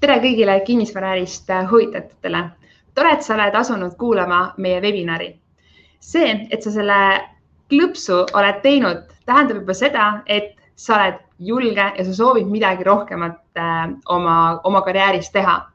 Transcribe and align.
tere 0.00 0.18
kõigile 0.22 0.60
kinnisvaraärist 0.66 1.50
huvitatutele. 1.70 2.44
tore, 2.94 3.12
et 3.12 3.22
sa 3.22 3.34
oled 3.34 3.54
asunud 3.54 3.96
kuulama 3.98 4.54
meie 4.56 4.80
webinari. 4.80 5.34
see, 6.00 6.46
et 6.50 6.62
sa 6.62 6.70
selle 6.70 6.98
klõpsu 7.70 8.26
oled 8.34 8.60
teinud, 8.62 9.02
tähendab 9.26 9.56
juba 9.56 9.74
seda, 9.74 10.22
et 10.26 10.54
sa 10.76 10.94
oled 10.94 11.18
julge 11.38 11.92
ja 11.98 12.04
sa 12.04 12.14
soovid 12.14 12.46
midagi 12.46 12.84
rohkemat 12.84 13.40
äh, 13.56 13.90
oma, 14.08 14.60
oma 14.64 14.82
karjääris 14.82 15.30
teha. 15.30 15.66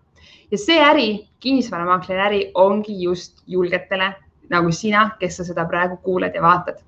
ja 0.52 0.58
see 0.58 0.80
äri, 0.80 1.28
kinnisvaramaakleri 1.40 2.20
äri 2.20 2.52
ongi 2.54 3.04
just 3.04 3.44
julgetele 3.48 4.14
nagu 4.50 4.72
sina, 4.72 5.12
kes 5.20 5.38
sa 5.38 5.44
seda 5.44 5.66
praegu 5.66 5.98
kuuled 5.98 6.36
ja 6.36 6.42
vaatad. 6.42 6.80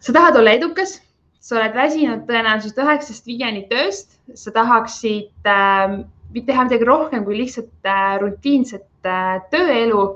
sa 0.00 0.12
tahad 0.12 0.36
olla 0.36 0.50
edukas 0.50 1.03
sa 1.44 1.58
oled 1.58 1.74
väsinud 1.76 2.22
tõenäoliselt 2.28 2.78
üheksast 2.80 3.26
viieni 3.28 3.66
tööst, 3.68 4.16
sa 4.32 4.52
tahaksid 4.54 5.48
äh, 5.50 5.98
teha 6.46 6.64
midagi 6.64 6.88
rohkem 6.88 7.26
kui 7.26 7.36
lihtsalt 7.42 7.90
äh, 7.90 8.16
rutiinset 8.22 8.88
äh, 9.04 9.36
tööelu, 9.52 10.06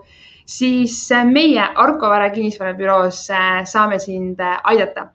siis 0.49 0.97
äh, 1.13 1.29
meie 1.29 1.69
Arko 1.69 2.09
Vara 2.09 2.31
kinnisvarabüroos 2.33 3.27
äh, 3.29 3.61
saame 3.69 4.01
sind 4.01 4.41
äh, 4.41 4.57
aidata. 4.73 5.11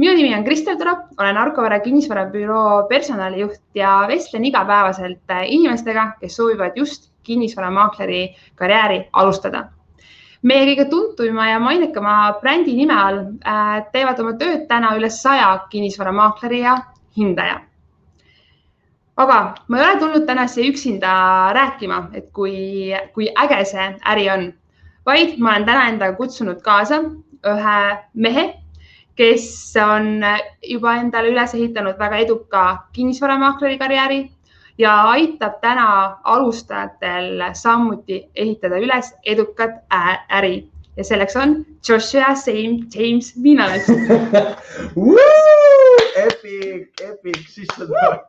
minu 0.00 0.14
nimi 0.16 0.34
on 0.34 0.44
Kristel 0.44 0.78
Torop, 0.80 1.10
olen 1.20 1.36
Arko 1.36 1.62
Vara 1.62 1.78
kinnisvarabüroo 1.84 2.86
personalijuht 2.88 3.60
ja 3.74 4.06
vestlen 4.08 4.44
igapäevaselt 4.44 5.30
äh, 5.30 5.44
inimestega, 5.46 6.16
kes 6.20 6.36
soovivad 6.36 6.74
just 6.76 7.12
kinnisvaramaakleri 7.22 8.24
karjääri 8.56 9.04
alustada 9.12 9.68
meie 10.42 10.66
kõige 10.68 10.86
tuntuima 10.90 11.48
ja 11.50 11.58
mainekama 11.60 12.14
brändi 12.40 12.74
nime 12.76 12.94
all 12.96 13.18
äh, 13.44 13.80
teevad 13.92 14.20
oma 14.22 14.36
tööd 14.40 14.64
täna 14.70 14.94
üle 14.96 15.10
saja 15.12 15.50
kinnisvaramaakleri 15.72 16.62
ja 16.62 16.76
hindaja. 17.16 17.60
aga 19.20 19.38
ma 19.68 19.78
ei 19.78 19.84
ole 19.84 19.98
tulnud 20.00 20.24
täna 20.26 20.46
siia 20.48 20.70
üksinda 20.70 21.10
rääkima, 21.52 22.08
et 22.16 22.30
kui, 22.32 22.94
kui 23.12 23.28
äge 23.36 23.64
see 23.68 23.90
äri 24.08 24.30
on, 24.32 24.46
vaid 25.04 25.36
ma 25.38 25.50
olen 25.50 25.66
täna 25.68 25.88
endaga 25.92 26.16
kutsunud 26.16 26.62
kaasa 26.64 27.02
ühe 27.50 27.80
mehe, 28.14 28.46
kes 29.16 29.76
on 29.76 30.24
juba 30.64 30.94
endale 31.02 31.34
üles 31.34 31.52
ehitanud 31.54 31.98
väga 32.00 32.22
eduka 32.24 32.62
kinnisvaramaakleri 32.96 33.78
karjääri 33.78 34.20
ja 34.80 34.92
aitab 35.12 35.60
täna 35.60 35.86
alustajatel 36.24 37.42
samuti 37.52 38.22
ehitada 38.34 38.78
üles 38.80 39.12
edukat 39.28 39.76
äri 40.38 40.70
ja 40.96 41.04
selleks 41.04 41.36
on 41.36 41.54
Joshua 41.88 42.32
James 42.94 43.34
Vinalets 43.42 43.88
Epic, 46.20 47.02
epic 47.04 47.40
sissetulek. 47.48 48.24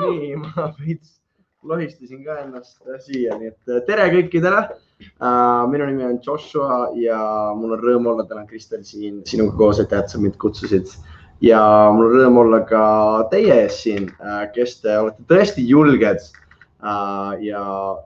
nii, 0.00 0.36
ma 0.36 0.68
veits 0.78 1.18
lohistasin 1.62 2.24
ka 2.26 2.40
ennast 2.42 2.82
siia, 3.06 3.38
nii 3.38 3.52
et 3.52 3.86
tere 3.86 4.08
kõikidele 4.16 4.60
uh,. 4.66 5.64
minu 5.70 5.86
nimi 5.86 6.04
on 6.08 6.18
Joshua 6.26 6.88
ja 6.98 7.18
mul 7.56 7.76
on 7.78 7.82
rõõm 7.82 8.10
olla 8.12 8.26
täna, 8.26 8.46
Kristel, 8.50 8.82
siin 8.84 9.22
sinuga 9.26 9.56
koos, 9.56 9.80
et 9.80 9.94
sa 10.10 10.18
mind 10.18 10.36
kutsusid 10.42 10.90
uh, 10.90 11.11
ja 11.42 11.62
mul 11.94 12.06
on 12.06 12.14
rõõm 12.16 12.38
olla 12.44 12.60
ka 12.68 12.84
teie 13.32 13.64
ees 13.64 13.80
siin, 13.84 14.08
äh, 14.22 14.44
kes 14.54 14.78
te 14.84 14.94
olete 14.98 15.26
tõesti 15.30 15.64
julged 15.66 16.22
äh, 16.22 17.32
ja 17.48 17.64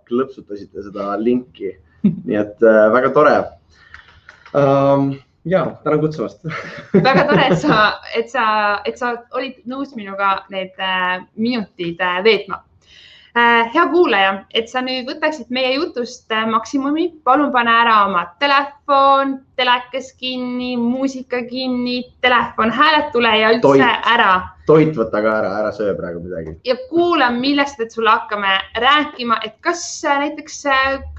klõpsutasite 0.09 0.87
seda 0.89 1.15
linki. 1.21 1.77
nii 2.27 2.41
et 2.41 2.65
äh, 2.65 2.83
väga 2.95 3.13
tore. 3.17 3.37
Ähm, 4.57 5.17
ja 5.47 5.65
tänan 5.85 6.01
kutsumast 6.05 6.45
väga 7.09 7.27
tore, 7.29 7.49
et 7.51 7.61
sa, 7.61 7.81
et 8.17 8.31
sa, 8.33 8.47
et 8.89 8.99
sa 8.99 9.13
olid 9.37 9.61
nõus 9.69 9.93
minuga 9.99 10.41
need 10.51 10.75
minutid 11.37 12.01
veetma 12.25 12.63
hea 13.37 13.85
kuulaja, 13.93 14.31
et 14.57 14.71
sa 14.73 14.81
nüüd 14.85 15.09
võtaksid 15.11 15.51
meie 15.53 15.75
jutust 15.75 16.33
äh, 16.33 16.47
maksimumi, 16.49 17.11
palun 17.27 17.51
pane 17.53 17.73
ära 17.83 17.97
oma 18.07 18.23
telefon, 18.41 19.37
telekas 19.61 20.13
kinni, 20.17 20.73
muusika 20.81 21.43
kinni, 21.49 21.99
telefon 22.25 22.73
hääletule 22.73 23.33
ja 23.37 23.51
üldse 23.53 23.75
toit, 23.75 24.09
ära. 24.15 24.31
toit 24.69 24.97
võta 24.97 25.21
ka 25.21 25.35
ära, 25.43 25.53
ära 25.59 25.75
söö 25.77 25.93
praegu 25.99 26.23
midagi. 26.25 26.57
ja 26.65 26.79
kuula, 26.89 27.29
millest 27.35 27.77
me 27.83 27.91
sulle 27.93 28.15
hakkame 28.15 28.57
rääkima, 28.81 29.41
et 29.45 29.61
kas 29.61 29.85
äh, 30.09 30.17
näiteks, 30.25 30.63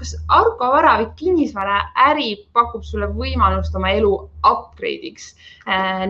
kas 0.02 0.16
Argo 0.26 0.72
Vara 0.74 0.98
või 1.04 1.08
kinnisvaraäri 1.22 2.28
pakub 2.52 2.82
sulle 2.82 3.12
võimalust 3.14 3.78
oma 3.78 3.94
elu 3.94 4.12
upgrade'iks. 4.42 5.34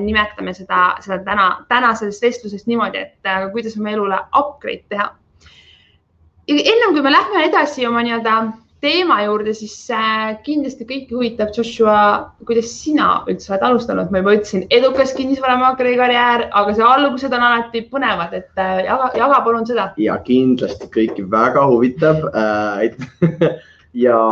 nimetame 0.00 0.56
seda, 0.56 0.94
seda 1.04 1.20
täna, 1.26 1.48
tänases 1.68 2.22
vestluses 2.22 2.64
niimoodi, 2.66 3.04
et 3.04 3.32
kuidas 3.52 3.76
oma 3.76 3.92
elule 3.92 4.24
upgrade 4.32 4.86
teha 4.88 5.10
ennem 6.48 6.96
kui 6.96 7.04
me 7.04 7.12
lähme 7.12 7.44
edasi 7.48 7.86
oma 7.86 8.02
nii-öelda 8.06 8.38
teema 8.80 9.18
juurde, 9.24 9.52
siis 9.58 9.74
äh, 9.90 10.36
kindlasti 10.46 10.86
kõiki 10.86 11.16
huvitab, 11.16 11.50
Joshua, 11.56 11.96
kuidas 12.46 12.70
sina 12.78 13.24
üldse 13.30 13.50
oled 13.52 13.64
alustanud, 13.66 14.12
ma 14.14 14.22
juba 14.22 14.36
ütlesin, 14.36 14.66
edukas 14.74 15.14
kinnisvaramaakleri 15.18 15.96
karjäär, 15.98 16.46
aga 16.60 16.76
see 16.76 16.86
algused 16.86 17.34
on 17.34 17.46
alati 17.48 17.82
põnevad, 17.90 18.36
et 18.38 18.62
äh, 18.62 18.84
jaga, 18.86 19.10
jaga 19.18 19.40
palun 19.46 19.66
seda. 19.66 19.88
ja 19.98 20.18
kindlasti 20.26 20.90
kõiki 20.94 21.26
väga 21.32 21.66
huvitab 21.72 22.22
äh, 22.30 22.86
ja, 24.06 24.22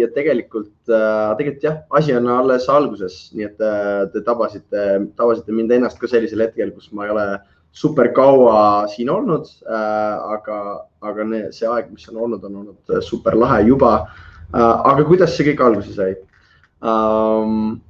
ja 0.00 0.10
tegelikult, 0.16 0.72
tegelikult 0.90 1.68
jah, 1.70 1.80
asi 1.94 2.18
on 2.18 2.26
alles 2.34 2.66
alguses, 2.72 3.28
nii 3.38 3.46
et 3.46 3.66
te 4.10 4.26
tabasite, 4.26 4.88
tabasite 5.14 5.54
mind 5.54 5.70
ennast 5.78 6.02
ka 6.02 6.10
sellisel 6.10 6.42
hetkel, 6.42 6.74
kus 6.74 6.90
ma 6.90 7.06
ei 7.06 7.14
ole 7.14 7.28
äh, 7.36 7.42
super 7.74 8.12
kaua 8.14 8.86
siin 8.92 9.10
olnud 9.10 9.48
äh,, 9.66 10.34
aga, 10.36 10.58
aga 11.02 11.26
ne, 11.26 11.40
see 11.54 11.68
aeg, 11.68 11.90
mis 11.94 12.06
on 12.12 12.20
olnud, 12.26 12.44
on 12.46 12.60
olnud 12.62 13.02
super 13.02 13.36
lahe 13.38 13.64
juba 13.68 13.96
äh,. 14.54 14.60
aga 14.62 15.06
kuidas 15.08 15.34
see 15.34 15.48
kõik 15.50 15.64
alguse 15.66 15.96
sai 15.96 16.12
ähm,? 16.84 17.80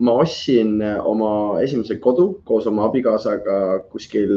ma 0.00 0.16
ostsin 0.22 0.78
oma 1.04 1.60
esimese 1.60 1.98
kodu 2.00 2.30
koos 2.48 2.64
oma 2.70 2.86
abikaasaga 2.88 3.82
kuskil 3.92 4.32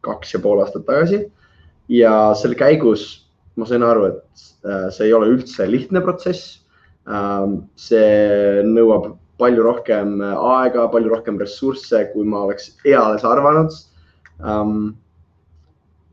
kaks 0.00 0.32
ja 0.32 0.40
pool 0.40 0.62
aastat 0.64 0.86
tagasi 0.88 1.26
ja 1.92 2.32
selle 2.38 2.56
käigus 2.56 3.26
ma 3.60 3.68
sain 3.68 3.84
aru, 3.84 4.08
et 4.10 4.44
äh, 4.64 4.88
see 4.94 5.08
ei 5.08 5.14
ole 5.16 5.30
üldse 5.34 5.66
lihtne 5.68 6.02
protsess. 6.04 6.60
Ähm, 7.10 7.64
see 7.80 8.62
nõuab 8.66 9.14
palju 9.40 9.64
rohkem 9.66 10.18
äh, 10.24 10.34
aega, 10.54 10.88
palju 10.92 11.12
rohkem 11.12 11.38
ressursse, 11.40 12.06
kui 12.14 12.26
ma 12.28 12.44
oleks 12.48 12.74
eales 12.88 13.26
arvanud 13.26 13.74
um,. 14.40 14.92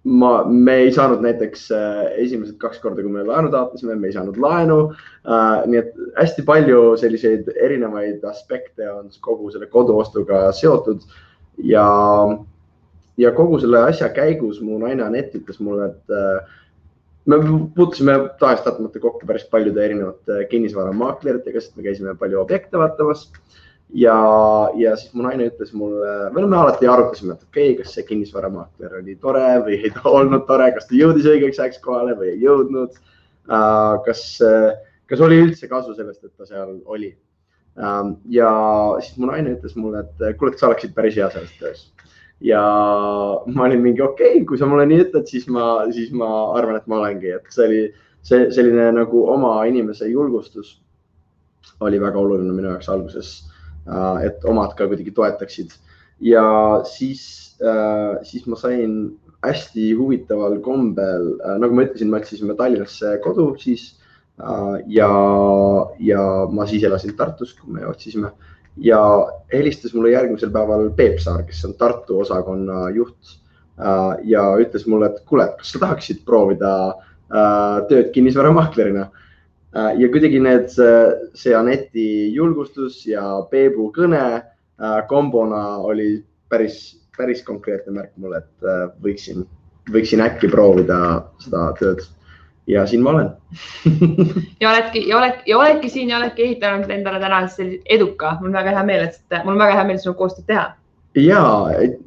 ma, 0.08 0.32
me 0.48 0.76
ei 0.86 0.92
saanud 0.96 1.24
näiteks 1.26 1.66
uh, 1.76 2.04
esimesed 2.24 2.56
kaks 2.62 2.80
korda, 2.80 3.04
kui 3.04 3.12
me 3.12 3.26
laenu 3.28 3.52
taotlesime, 3.52 3.98
me 4.00 4.08
ei 4.08 4.16
saanud 4.16 4.38
laenu 4.40 4.82
uh,. 4.88 5.64
nii 5.68 5.82
et 5.82 5.96
hästi 6.20 6.46
palju 6.48 6.84
selliseid 7.02 7.50
erinevaid 7.56 8.24
aspekte 8.32 8.88
on 8.92 9.12
kogu 9.22 9.52
selle 9.52 9.68
koduostuga 9.72 10.48
seotud 10.56 11.04
ja, 11.64 11.88
ja 13.18 13.34
kogu 13.36 13.60
selle 13.60 13.84
asja 13.90 14.10
käigus 14.16 14.62
mu 14.64 14.80
naine 14.80 15.04
Anett 15.04 15.36
ütles 15.36 15.60
mulle, 15.60 15.92
et 15.92 16.16
uh, 16.16 16.64
me 17.28 17.38
puutusime 17.76 18.14
tahes-tahtmata 18.40 19.00
kokku 19.04 19.28
päris 19.28 19.46
paljude 19.52 19.84
erinevate 19.86 20.46
kinnisvaramaakleritega, 20.52 21.62
sest 21.62 21.76
me 21.76 21.84
käisime 21.84 22.16
palju 22.16 22.40
objekte 22.42 22.80
vaatamas. 22.80 23.28
ja, 23.94 24.16
ja 24.76 24.96
siis 25.00 25.14
mu 25.16 25.24
naine 25.24 25.46
ütles 25.48 25.74
mulle, 25.76 26.16
või 26.36 26.44
no 26.44 26.48
me 26.52 26.58
alati 26.60 26.90
arutasime, 26.92 27.36
et 27.36 27.44
okei 27.44 27.70
okay,, 27.72 27.84
kas 27.84 27.94
see 27.96 28.08
kinnisvaramaakler 28.08 28.98
oli 29.02 29.16
tore 29.22 29.46
või 29.68 29.78
ei 29.80 29.92
ta 29.96 30.04
olnud 30.12 30.44
tore, 30.48 30.72
kas 30.76 30.90
ta 30.90 30.98
jõudis 31.00 31.30
õigeks 31.32 31.62
ajaks 31.62 31.80
kohale 31.84 32.18
või 32.20 32.34
ei 32.34 32.42
jõudnud. 32.44 32.98
kas, 34.08 34.24
kas 35.08 35.24
oli 35.24 35.40
üldse 35.44 35.70
kasu 35.72 35.96
sellest, 35.96 36.24
et 36.24 36.36
ta 36.36 36.46
seal 36.46 36.80
oli? 36.86 37.16
ja 38.34 38.52
siis 39.04 39.20
mu 39.22 39.30
naine 39.30 39.54
ütles 39.56 39.76
mulle, 39.78 40.04
et 40.04 40.38
kuule, 40.40 40.52
et 40.52 40.60
sa 40.60 40.72
oleksid 40.72 40.96
päris 40.96 41.16
hea 41.16 41.30
selles 41.32 41.56
töös 41.60 41.88
ja 42.42 42.64
ma 43.46 43.64
olin 43.66 43.82
mingi 43.82 44.02
okei 44.02 44.36
okay,, 44.38 44.46
kui 44.46 44.60
sa 44.60 44.68
mulle 44.70 44.86
nii 44.90 45.06
ütled, 45.08 45.26
siis 45.30 45.48
ma, 45.50 45.88
siis 45.94 46.12
ma 46.14 46.28
arvan, 46.58 46.78
et 46.78 46.88
ma 46.88 47.02
olengi, 47.02 47.32
et 47.34 47.48
see 47.54 47.66
oli 47.66 47.82
see 48.28 48.50
selline 48.52 48.92
nagu 48.96 49.24
oma 49.32 49.62
inimese 49.70 50.10
julgustus 50.12 50.78
oli 51.86 52.00
väga 52.02 52.20
oluline 52.20 52.54
minu 52.56 52.72
jaoks 52.74 52.90
alguses. 52.90 53.30
Äh, 53.88 54.26
et 54.28 54.46
omad 54.50 54.74
ka 54.76 54.88
kuidagi 54.90 55.14
toetaksid 55.16 55.72
ja 56.20 56.44
siis, 56.84 57.56
äh, 57.64 58.18
siis 58.28 58.48
ma 58.52 58.58
sain 58.60 58.98
hästi 59.46 59.94
huvitaval 59.96 60.58
kombel, 60.66 61.38
äh, 61.40 61.56
nagu 61.62 61.78
ma 61.78 61.86
ütlesin, 61.86 62.12
me 62.12 62.20
otsisime 62.20 62.58
Tallinnasse 62.58 63.14
kodu 63.24 63.54
siis 63.62 63.94
ja, 64.92 65.08
ja 66.04 66.24
ma 66.54 66.66
siis 66.70 66.84
elasin 66.86 67.16
Tartus, 67.18 67.56
kui 67.58 67.74
me 67.74 67.88
otsisime 67.90 68.34
ja 68.78 69.02
helistas 69.54 69.94
mulle 69.94 70.12
järgmisel 70.12 70.52
päeval 70.54 70.90
Peep 70.96 71.20
Saar, 71.24 71.44
kes 71.48 71.64
on 71.66 71.76
Tartu 71.80 72.20
osakonna 72.24 72.90
juht 72.96 73.38
äh, 73.80 74.18
ja 74.24 74.44
ütles 74.62 74.88
mulle, 74.88 75.12
et 75.12 75.24
kuule, 75.30 75.48
kas 75.58 75.74
sa 75.74 75.82
tahaksid 75.86 76.24
proovida 76.26 76.74
äh, 76.90 77.88
tööd 77.90 78.12
kinnisvaramaaklerina. 78.16 79.08
Äh, 79.78 79.90
ja 80.02 80.12
kuidagi 80.14 80.42
need, 80.44 80.70
see 81.38 81.56
Aneti 81.56 82.08
julgustus 82.36 83.04
ja 83.08 83.26
Peebu 83.52 83.92
kõne 83.96 84.24
kombona 85.10 85.80
oli 85.82 86.20
päris 86.50 87.00
päris 87.18 87.42
konkreetne 87.44 87.96
märk 87.96 88.12
mulle, 88.22 88.44
et 88.44 89.02
võiksin, 89.02 89.42
võiksin 89.90 90.22
äkki 90.22 90.52
proovida 90.54 91.00
seda 91.42 91.72
tööd. 91.80 92.04
Ja 92.68 92.86
siin 92.88 93.04
ma 93.04 93.14
olen 93.16 93.30
ja 94.62 94.72
oledki 94.72 95.06
ja 95.10 95.18
oled 95.22 95.46
ja 95.46 95.58
oledki 95.58 95.90
siin 95.90 96.10
ja 96.10 96.18
oledki 96.18 96.44
ehitanud 96.44 96.90
endale 96.92 97.20
täna 97.24 97.46
eduka, 97.86 98.38
mul 98.42 98.52
on 98.52 98.60
väga 98.60 98.76
hea 98.76 98.84
meel, 98.84 99.08
et 99.08 99.40
mul 99.44 99.56
on 99.56 99.64
väga 99.66 99.80
hea 99.80 99.88
meel 99.92 100.04
sinuga 100.04 100.24
koostööd 100.24 100.50
teha 100.52 100.68
ja, 101.18 101.42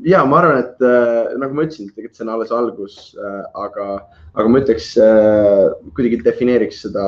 ja 0.07 0.25
ma 0.29 0.41
arvan, 0.41 0.65
et 0.65 0.83
äh, 0.85 1.37
nagu 1.41 1.57
ma 1.57 1.67
ütlesin, 1.67 1.91
tegelikult 1.95 2.19
see 2.19 2.27
on 2.27 2.33
alles 2.35 2.53
algus 2.55 2.97
äh,, 3.19 3.45
aga, 3.59 3.87
aga 4.35 4.49
ma 4.49 4.63
ütleks 4.63 4.93
äh,, 5.01 5.71
kuidagi 5.97 6.21
defineeriks 6.27 6.85
seda 6.85 7.05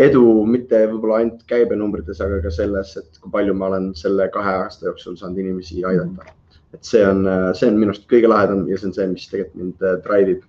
edu 0.00 0.24
mitte 0.48 0.86
võib-olla 0.88 1.20
ainult 1.20 1.42
käibenumbrites, 1.50 2.22
aga 2.24 2.40
ka 2.44 2.52
selles, 2.54 2.94
et 2.96 3.20
kui 3.20 3.32
palju 3.34 3.54
ma 3.56 3.68
olen 3.68 3.90
selle 3.98 4.28
kahe 4.32 4.54
aasta 4.64 4.88
jooksul 4.88 5.18
saanud 5.20 5.42
inimesi 5.42 5.82
aidata. 5.84 6.32
et 6.72 6.88
see 6.88 7.04
on, 7.04 7.26
äh, 7.28 7.50
see 7.54 7.68
on 7.68 7.76
minu 7.78 7.92
arust 7.92 8.08
kõige 8.10 8.30
lahedam 8.32 8.64
ja 8.70 8.78
see 8.80 8.88
on 8.88 8.96
see, 8.96 9.10
mis 9.12 9.28
tegelikult 9.28 9.60
mind 9.60 9.84
äh, 9.84 9.98
drive 10.06 10.38
ib. 10.38 10.48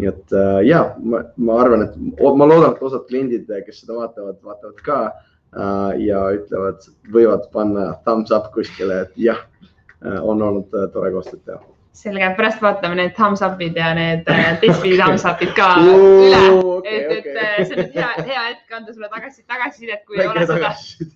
Nii 0.00 0.08
et 0.08 0.32
äh, 0.32 0.62
ja 0.68 0.82
ma, 1.04 1.20
ma 1.36 1.60
arvan, 1.60 1.86
et 1.86 1.96
ma 2.20 2.48
loodan, 2.48 2.72
et 2.72 2.82
osad 2.82 3.04
kliendid, 3.10 3.50
kes 3.66 3.82
seda 3.82 3.98
vaatavad, 3.98 4.38
vaatavad 4.44 4.84
ka 4.86 4.98
äh, 5.10 6.00
ja 6.06 6.24
ütlevad, 6.38 6.86
võivad 7.12 7.48
panna 7.52 7.90
thumbs 8.06 8.32
up 8.32 8.52
kuskile, 8.54 9.02
et 9.06 9.18
jah 9.20 9.42
Äh, 10.06 10.24
on 10.24 10.42
olnud 10.42 10.74
äh, 10.74 10.88
tore 10.92 11.12
koostööd 11.14 11.44
teha. 11.46 11.60
selge, 11.94 12.28
pärast 12.34 12.62
vaatame 12.64 12.96
need 12.98 13.12
thumbs 13.14 13.42
up'id 13.46 13.76
ja 13.78 13.92
need 13.94 14.26
äh, 14.32 14.48
teistpidi 14.62 14.96
thumbs 14.98 15.22
up'id 15.28 15.52
ka 15.54 15.68
üle 15.78 16.40
okay,, 16.56 16.96
et, 16.96 17.12
et 17.12 17.28
okay. 17.28 17.66
see 17.68 17.76
on 17.76 17.82
nüüd 17.84 17.98
hea, 18.00 18.08
hea 18.30 18.42
hetk 18.48 18.74
anda 18.78 18.94
sulle 18.96 19.10
tagasi, 19.12 19.44
tagasisidet, 19.46 20.02
kui 20.08 20.18
ei 20.18 20.26
ole 20.26 20.46
seda, 20.48 20.72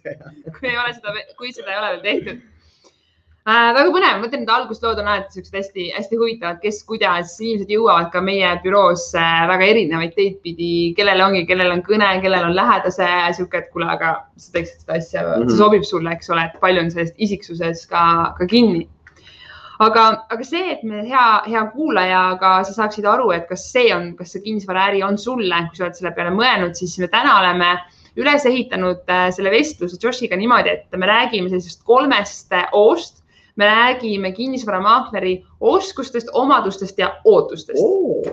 kui 0.59 0.71
ei 0.71 0.79
ole 0.79 0.95
seda, 0.95 1.17
kui 1.41 1.51
seda 1.57 1.73
ei 1.73 1.81
ole 1.81 1.89
veel 1.97 2.05
tehtud 2.05 2.45
äh,. 3.47 3.69
väga 3.77 3.93
põnev, 3.95 4.17
ma 4.17 4.25
mõtlen, 4.25 4.43
et 4.45 4.53
alguslood 4.57 5.01
on 5.03 5.11
alati 5.13 5.39
siuksed 5.39 5.55
hästi-hästi 5.61 6.19
huvitavad, 6.21 6.59
kes, 6.65 6.83
kuidas 6.89 7.37
inimesed 7.41 7.71
jõuavad 7.77 8.11
ka 8.15 8.23
meie 8.25 8.51
büroosse 8.65 9.23
väga 9.53 9.71
erinevaid 9.75 10.17
teid 10.19 10.41
pidi, 10.43 10.73
kellel 10.99 11.23
ongi, 11.29 11.45
kellel 11.49 11.77
on 11.77 11.85
kõne, 11.87 12.11
kellel 12.25 12.51
on 12.51 12.59
lähedase 12.59 13.09
sihuke, 13.39 13.63
et 13.63 13.71
kuule, 13.73 13.89
aga 13.95 14.17
sa 14.37 14.59
teeksid 14.59 14.83
seda 14.83 14.99
asja 15.01 15.23
mm, 15.23 15.33
-hmm. 15.33 15.49
see 15.51 15.63
sobib 15.63 15.89
sulle, 15.89 16.13
eks 16.13 16.31
ole, 16.35 16.51
et 16.51 16.61
palju 16.61 16.85
on 16.85 16.93
sellest 16.93 17.27
isiksuses 17.29 17.87
ka, 17.91 18.05
ka 18.39 18.51
kinni 18.51 18.87
aga, 19.83 20.05
aga 20.33 20.47
see, 20.47 20.71
et 20.77 20.85
me 20.87 21.03
hea, 21.07 21.27
hea 21.51 21.65
kuulajaga 21.75 22.53
sa 22.69 22.75
saaksid 22.77 23.07
aru, 23.09 23.31
et 23.37 23.47
kas 23.51 23.67
see 23.73 23.91
on, 23.95 24.11
kas 24.19 24.33
see 24.35 24.45
kinnisvaraäri 24.47 25.03
on 25.07 25.19
sulle, 25.21 25.61
kui 25.69 25.79
sa 25.79 25.89
oled 25.89 25.99
selle 25.99 26.15
peale 26.17 26.33
mõelnud, 26.37 26.77
siis 26.79 26.97
me 27.03 27.11
täna 27.13 27.37
oleme 27.41 27.75
üles 28.17 28.47
ehitanud 28.49 29.05
äh, 29.13 29.29
selle 29.37 29.53
vestluse 29.53 29.99
Joshiga 30.01 30.39
niimoodi, 30.41 30.73
et 30.73 30.97
me 30.97 31.09
räägime 31.09 31.51
sellisest 31.53 31.83
kolmest 31.85 32.55
O-st 32.73 33.26
me 33.57 33.67
räägime 33.67 34.33
kinnisvaramaakleri 34.33 35.45
oskustest, 35.61 36.29
omadustest 36.33 36.99
ja 36.99 37.17
ootustest. 37.25 37.79
Oh.. 37.83 38.27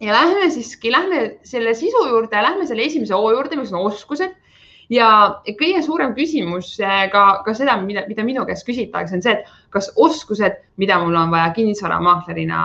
ja 0.00 0.12
lähme 0.12 0.50
siiski, 0.50 0.92
lähme 0.92 1.38
selle 1.42 1.74
sisu 1.74 2.06
juurde, 2.08 2.42
lähme 2.42 2.66
selle 2.66 2.82
esimese 2.82 3.14
O 3.14 3.30
juurde, 3.30 3.56
mis 3.56 3.72
on 3.72 3.86
oskused. 3.86 4.34
Ja 4.92 5.08
kõige 5.48 5.80
suurem 5.82 6.12
küsimus 6.16 6.74
eh, 6.80 7.06
ka, 7.12 7.42
ka 7.46 7.54
seda, 7.56 7.78
mida, 7.80 8.02
mida 8.08 8.24
minu 8.24 8.44
käest 8.44 8.66
küsitakse, 8.68 9.16
on 9.16 9.22
see, 9.24 9.32
et 9.32 9.52
kas 9.72 9.88
oskused, 9.96 10.58
mida 10.76 10.98
mul 11.00 11.16
on 11.16 11.32
vaja 11.32 11.54
kinnisvaramaaklerina 11.56 12.58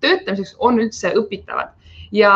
töötamiseks, 0.00 0.54
on 0.58 0.80
üldse 0.80 1.12
õpitavad? 1.20 1.74
Ja, 2.16 2.32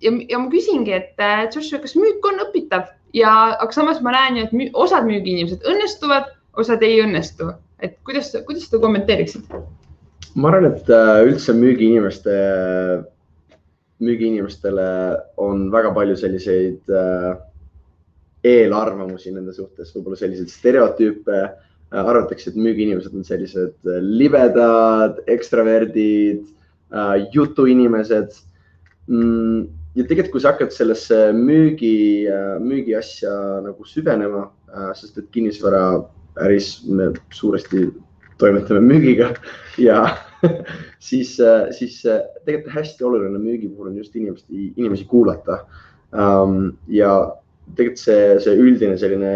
ja, 0.00 0.14
ja 0.30 0.40
ma 0.40 0.48
küsingi, 0.52 0.96
et 0.96 1.20
eh, 1.20 1.44
Joshua, 1.52 1.82
kas 1.84 1.98
müük 2.00 2.24
on 2.32 2.40
õpitav? 2.46 2.88
Ja, 3.16 3.34
aga 3.60 3.76
samas 3.76 4.00
ma 4.04 4.16
näen 4.16 4.40
ju, 4.40 4.48
et 4.48 4.56
müü, 4.56 4.70
osad 4.72 5.04
müügiinimesed 5.08 5.68
õnnestuvad, 5.68 6.32
osad 6.56 6.80
ei 6.84 7.02
õnnestu 7.04 7.52
et 7.82 7.98
kuidas, 8.06 8.32
kuidas 8.46 8.68
seda 8.68 8.80
kommenteeriksid? 8.82 9.50
ma 10.36 10.50
arvan, 10.50 10.68
et 10.68 10.88
äh, 10.92 11.22
üldse 11.24 11.54
müügiinimeste, 11.56 12.32
müügiinimestele 14.04 14.88
on 15.40 15.70
väga 15.72 15.92
palju 15.96 16.16
selliseid 16.20 16.92
äh, 16.92 17.30
eelarvamusi 18.46 19.32
nende 19.32 19.54
suhtes, 19.56 19.94
võib-olla 19.94 20.18
selliseid 20.20 20.52
stereotüüpe. 20.52 21.38
Äh, 21.46 22.02
arvatakse, 22.02 22.50
et 22.50 22.58
müügiinimesed 22.60 23.14
on 23.16 23.24
sellised 23.24 23.88
libedad, 24.02 25.22
ekstraverdid, 25.30 26.44
jutuinimesed. 27.32 28.36
Mm, 29.06 29.68
ja 29.96 30.04
tegelikult, 30.04 30.32
kui 30.34 30.42
sa 30.42 30.52
hakkad 30.52 30.74
sellesse 30.74 31.20
müügi, 31.34 32.26
müügiasja 32.62 33.32
nagu 33.64 33.86
süvenema, 33.88 34.48
sest 34.98 35.22
et 35.22 35.30
kinnisvara 35.34 35.86
äris 36.44 36.84
me 36.88 37.10
suuresti 37.34 37.86
toimetame 38.38 38.80
müügiga 38.84 39.32
ja 39.80 40.02
siis, 41.08 41.36
siis 41.76 42.02
tegelikult 42.44 42.74
hästi 42.74 43.04
oluline 43.04 43.40
müügi 43.40 43.70
puhul 43.72 43.92
on 43.92 43.98
just 44.02 44.16
inimest, 44.16 44.46
inimesi 44.50 45.04
kuulata 45.08 45.62
um,. 46.12 46.76
ja 46.88 47.12
tegelikult 47.74 48.02
see, 48.02 48.26
see 48.44 48.58
üldine 48.62 48.98
selline 49.00 49.32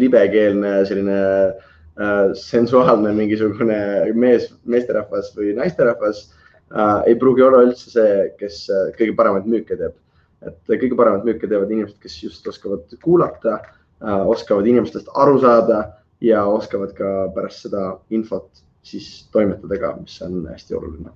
libekeelne, 0.00 0.78
selline 0.88 1.18
uh, 1.20 2.30
sensuaalne 2.38 3.12
mingisugune 3.16 3.80
mees, 4.16 4.48
meesterahvas 4.64 5.32
või 5.36 5.52
naisterahvas 5.58 6.22
uh, 6.30 7.02
ei 7.08 7.18
pruugi 7.20 7.44
olla 7.44 7.66
üldse 7.66 7.92
see, 7.92 8.14
kes 8.40 8.62
uh, 8.72 8.88
kõige 8.96 9.16
paremaid 9.18 9.50
müüke 9.50 9.76
teeb. 9.76 9.98
et 10.46 10.72
kõige 10.72 10.96
paremaid 10.96 11.26
müüke 11.28 11.50
teevad 11.50 11.68
inimesed, 11.68 11.98
kes 12.00 12.16
just 12.22 12.46
oskavad 12.48 12.86
kuulata 13.04 13.60
oskavad 14.00 14.64
inimestest 14.64 15.10
aru 15.20 15.34
saada 15.42 15.82
ja 16.20 16.44
oskavad 16.44 16.92
ka 16.96 17.10
pärast 17.34 17.66
seda 17.66 17.84
infot 18.10 18.62
siis 18.82 19.28
toimetada 19.32 19.78
ka, 19.80 19.92
mis 20.00 20.16
on 20.24 20.46
hästi 20.48 20.74
oluline 20.74 21.10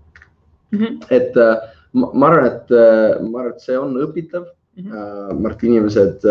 mm. 0.70 0.78
-hmm. 0.78 1.06
et 1.10 1.36
äh, 1.36 1.56
ma, 1.92 2.10
ma 2.12 2.26
arvan, 2.26 2.46
et 2.46 2.70
äh, 2.70 3.22
ma 3.22 3.40
arvan, 3.40 3.52
et 3.52 3.60
see 3.60 3.78
on 3.78 3.96
õpitav 3.96 4.46
mm. 4.76 4.84
-hmm. 4.84 5.32
ma 5.32 5.48
arvan, 5.48 5.52
et 5.52 5.62
inimesed, 5.62 6.28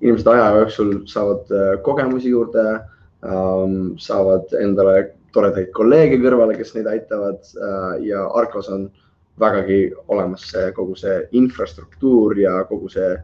inimesed 0.00 0.26
aja 0.26 0.50
jooksul 0.58 0.94
saavad 1.06 1.46
kogemusi 1.82 2.28
juurde, 2.28 2.64
ähm, 3.24 3.94
saavad 3.96 4.52
endale 4.60 5.14
toredaid 5.32 5.72
kolleege 5.72 6.20
kõrvale, 6.22 6.56
kes 6.56 6.74
neid 6.74 6.86
aitavad 6.86 7.40
ja 8.00 8.26
Arcos 8.38 8.68
on 8.70 8.90
vägagi 9.40 9.92
olemas 10.08 10.46
see 10.50 10.72
kogu 10.72 10.94
see 10.96 11.28
infrastruktuur 11.32 12.38
ja 12.38 12.64
kogu 12.68 12.88
see, 12.88 13.16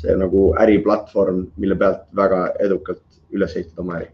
see 0.00 0.14
nagu 0.16 0.52
äriplatvorm, 0.62 1.46
mille 1.56 1.76
pealt 1.76 2.06
väga 2.16 2.46
edukalt 2.64 3.02
üles 3.32 3.56
ehitada 3.56 3.84
oma 3.84 3.98
äri 3.98 4.08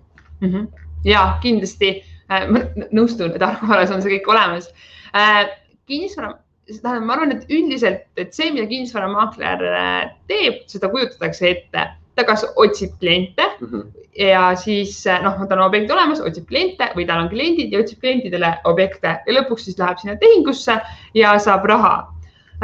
mm. 0.46 0.55
-hmm. 0.55 0.87
ja 1.05 1.26
kindlasti 1.43 1.96
äh, 2.31 2.49
ma 2.49 2.64
nõustun, 2.93 3.35
et 3.35 3.43
tarkvaras 3.43 3.91
on 3.91 4.02
see 4.02 4.19
kõik 4.19 4.31
olemas 4.31 4.70
äh,. 5.14 5.49
kinnisvara, 5.87 6.38
tähendab, 6.64 7.05
ma 7.05 7.12
arvan, 7.12 7.33
et 7.33 7.50
üldiselt, 7.52 8.07
et 8.16 8.33
see, 8.35 8.49
mida 8.52 8.66
kinnisvaramaakler 8.66 9.66
äh, 9.69 10.00
teeb, 10.28 10.62
seda 10.66 10.88
kujutatakse 10.88 11.50
ette 11.50 11.90
ta 12.14 12.25
kas 12.25 12.45
otsib 12.57 12.95
kliente 13.00 13.42
mm 13.61 13.69
-hmm. 13.69 13.83
ja 14.19 14.54
siis 14.57 15.04
noh, 15.23 15.47
tal 15.49 15.59
on 15.59 15.66
objekt 15.66 15.90
olemas, 15.90 16.21
otsib 16.21 16.47
kliente 16.49 16.90
või 16.97 17.07
tal 17.07 17.25
on 17.25 17.28
kliendid 17.28 17.73
ja 17.73 17.80
otsib 17.80 18.00
klientidele 18.00 18.54
objekte 18.64 19.19
ja 19.26 19.35
lõpuks 19.38 19.64
siis 19.64 19.78
läheb 19.78 19.99
sinna 19.99 20.16
tehingusse 20.16 20.80
ja 21.14 21.38
saab 21.38 21.64
raha. 21.64 22.13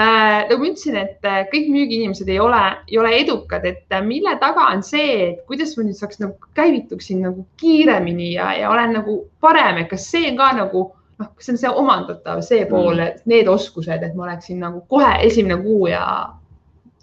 Nagu 0.01 0.61
ma 0.61 0.69
ütlesin, 0.71 0.97
et 1.01 1.27
äh, 1.27 1.43
kõik 1.51 1.69
müügiinimesed 1.73 2.29
ei 2.31 2.39
ole, 2.43 2.61
ei 2.91 2.99
ole 3.01 3.13
edukad, 3.19 3.65
et 3.69 3.85
äh, 3.95 4.03
mille 4.05 4.33
taga 4.43 4.69
on 4.75 4.85
see, 4.87 5.31
et 5.31 5.45
kuidas 5.51 5.77
ma 5.77 5.87
nüüd 5.87 5.99
saaks 5.99 6.21
nagu 6.23 6.51
käivituksin 6.59 7.23
nagu 7.27 7.47
kiiremini 7.61 8.33
ja, 8.35 8.51
ja 8.59 8.71
olen 8.73 8.95
nagu 8.99 9.17
parem, 9.43 9.83
et 9.83 9.91
kas 9.93 10.07
see 10.13 10.33
ka 10.39 10.53
nagu 10.59 10.87
noh, 11.21 11.31
kas 11.37 11.49
see 11.49 11.55
on 11.55 11.63
see 11.63 11.73
omandatav, 11.83 12.43
see 12.47 12.67
pool 12.71 12.97
mm., 12.97 13.25
need 13.31 13.51
oskused, 13.51 14.05
et 14.07 14.17
ma 14.17 14.29
oleksin 14.29 14.63
nagu 14.63 14.85
kohe 14.91 15.13
esimene 15.27 15.59
kuu 15.63 15.91
ja 15.91 16.05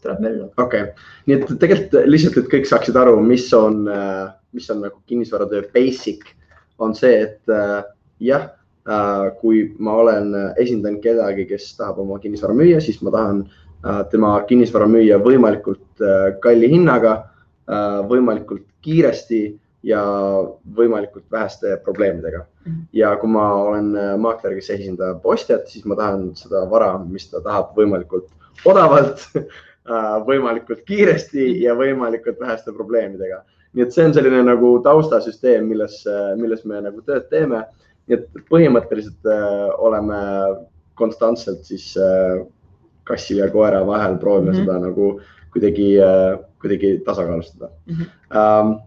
tuleb 0.02 0.24
möllu. 0.24 0.50
okei 0.58 0.88
okay., 0.88 1.10
nii 1.28 1.38
et 1.38 1.56
tegelikult 1.62 2.10
lihtsalt, 2.10 2.42
et 2.42 2.52
kõik 2.56 2.70
saaksid 2.70 2.98
aru, 2.98 3.18
mis 3.26 3.50
on, 3.58 3.84
mis 4.56 4.70
on 4.74 4.86
nagu 4.86 5.02
kinnisvaratöö 5.10 5.68
basic, 5.74 6.24
on 6.82 6.96
see, 6.98 7.26
et 7.28 7.58
jah 8.24 8.48
kui 9.42 9.76
ma 9.80 9.98
olen, 10.02 10.34
äh, 10.36 10.52
esindan 10.64 11.02
kedagi, 11.04 11.46
kes 11.50 11.74
tahab 11.78 12.00
oma 12.04 12.20
kinnisvara 12.24 12.56
müüa, 12.56 12.80
siis 12.84 13.02
ma 13.04 13.12
tahan 13.12 13.42
äh, 13.44 14.04
tema 14.12 14.38
kinnisvara 14.48 14.88
müüa 14.88 15.20
võimalikult 15.24 15.84
kalli 16.44 16.70
hinnaga, 16.70 17.16
võimalikult 18.08 18.62
kiiresti 18.86 19.40
ja 19.90 20.02
võimalikult 20.78 21.26
väheste 21.34 21.74
probleemidega. 21.84 22.44
Mhm. 22.68 22.84
ja 22.94 23.16
kui 23.18 23.30
ma 23.32 23.48
olen 23.64 23.90
maakler, 24.22 24.54
kes 24.56 24.70
esindab 24.76 25.26
ostjat, 25.26 25.68
siis 25.68 25.86
ma 25.86 25.96
tahan 25.96 26.30
seda 26.36 26.66
vara, 26.70 26.94
mis 27.00 27.26
ta 27.32 27.42
tahab, 27.42 27.74
võimalikult 27.76 28.30
odavalt 28.66 29.26
võimalikult 30.30 30.86
kiiresti 30.86 31.64
ja 31.64 31.76
võimalikult 31.76 32.40
väheste 32.40 32.72
probleemidega. 32.72 33.42
nii 33.74 33.84
et 33.84 33.94
see 33.94 34.06
on 34.06 34.14
selline 34.14 34.44
nagu 34.44 34.70
taustasüsteem, 34.84 35.66
milles, 35.68 36.04
milles 36.38 36.64
me 36.66 36.80
nagu 36.82 37.02
tööd 37.02 37.28
teeme 37.34 37.66
nii 38.08 38.18
et 38.18 38.44
põhimõtteliselt 38.52 39.28
äh, 39.32 39.70
oleme 39.84 40.20
konstantselt 40.98 41.68
siis 41.68 41.92
äh, 42.00 42.42
kassi 43.08 43.38
ja 43.40 43.50
koera 43.52 43.84
vahel 43.88 44.18
proovime 44.22 44.52
mm 44.52 44.58
-hmm. 44.58 44.66
seda 44.66 44.80
nagu 44.80 45.20
kuidagi 45.54 45.90
äh,, 46.02 46.40
kuidagi 46.62 46.98
tasakaalustada 47.06 47.70
mm. 47.86 47.96
-hmm. 47.96 48.78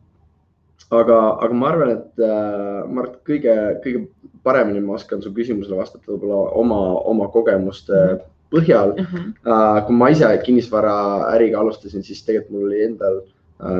Aga, 0.90 1.16
aga 1.44 1.54
ma 1.54 1.68
arvan, 1.68 1.90
et 1.90 2.18
äh, 2.18 2.88
ma 2.88 3.02
arvan, 3.02 3.14
et 3.14 3.20
kõige, 3.28 3.54
kõige 3.84 4.08
paremini 4.42 4.80
ma 4.80 4.94
oskan 4.94 5.22
su 5.22 5.30
küsimusele 5.30 5.76
vastata 5.76 6.10
võib-olla 6.10 6.50
oma, 6.58 6.80
oma 7.12 7.28
kogemuste 7.28 7.92
mm 7.92 8.16
-hmm. 8.16 8.24
põhjal 8.50 8.94
mm. 8.96 9.06
-hmm. 9.06 9.84
kui 9.86 9.94
ma 9.94 10.08
ise 10.08 10.38
kinnisvaraäriga 10.44 11.60
alustasin, 11.60 12.02
siis 12.02 12.24
tegelikult 12.24 12.50
mul 12.50 12.66
oli 12.66 12.82
endal 12.84 13.20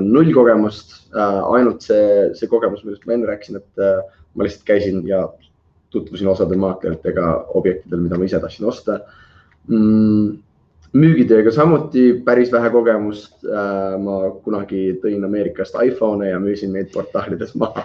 null 0.05 0.33
kogemust, 0.37 0.99
ainult 1.15 1.87
see, 1.87 2.29
see 2.37 2.51
kogemus, 2.51 2.83
millest 2.85 3.07
ma 3.09 3.15
enne 3.17 3.31
rääkisin, 3.31 3.57
et 3.57 3.81
ma 4.35 4.45
lihtsalt 4.45 4.67
käisin 4.69 5.01
ja 5.09 5.23
tutvusin 5.91 6.29
osade 6.29 6.59
maakleritega 6.61 7.31
objektidel, 7.59 8.03
mida 8.05 8.19
ma 8.21 8.29
ise 8.29 8.41
tahtsin 8.43 8.69
osta 8.69 9.01
mm 9.71 10.39
müügitööga 10.97 11.53
samuti 11.55 12.05
päris 12.27 12.51
vähe 12.53 12.71
kogemust. 12.75 13.37
Äh, 13.47 13.97
ma 14.03 14.19
kunagi 14.45 14.97
tõin 15.03 15.25
Ameerikast 15.27 15.77
iPhone'e 15.79 16.33
ja 16.33 16.41
müüsin 16.43 16.75
neid 16.75 16.91
portaalides 16.95 17.55
maha 17.61 17.85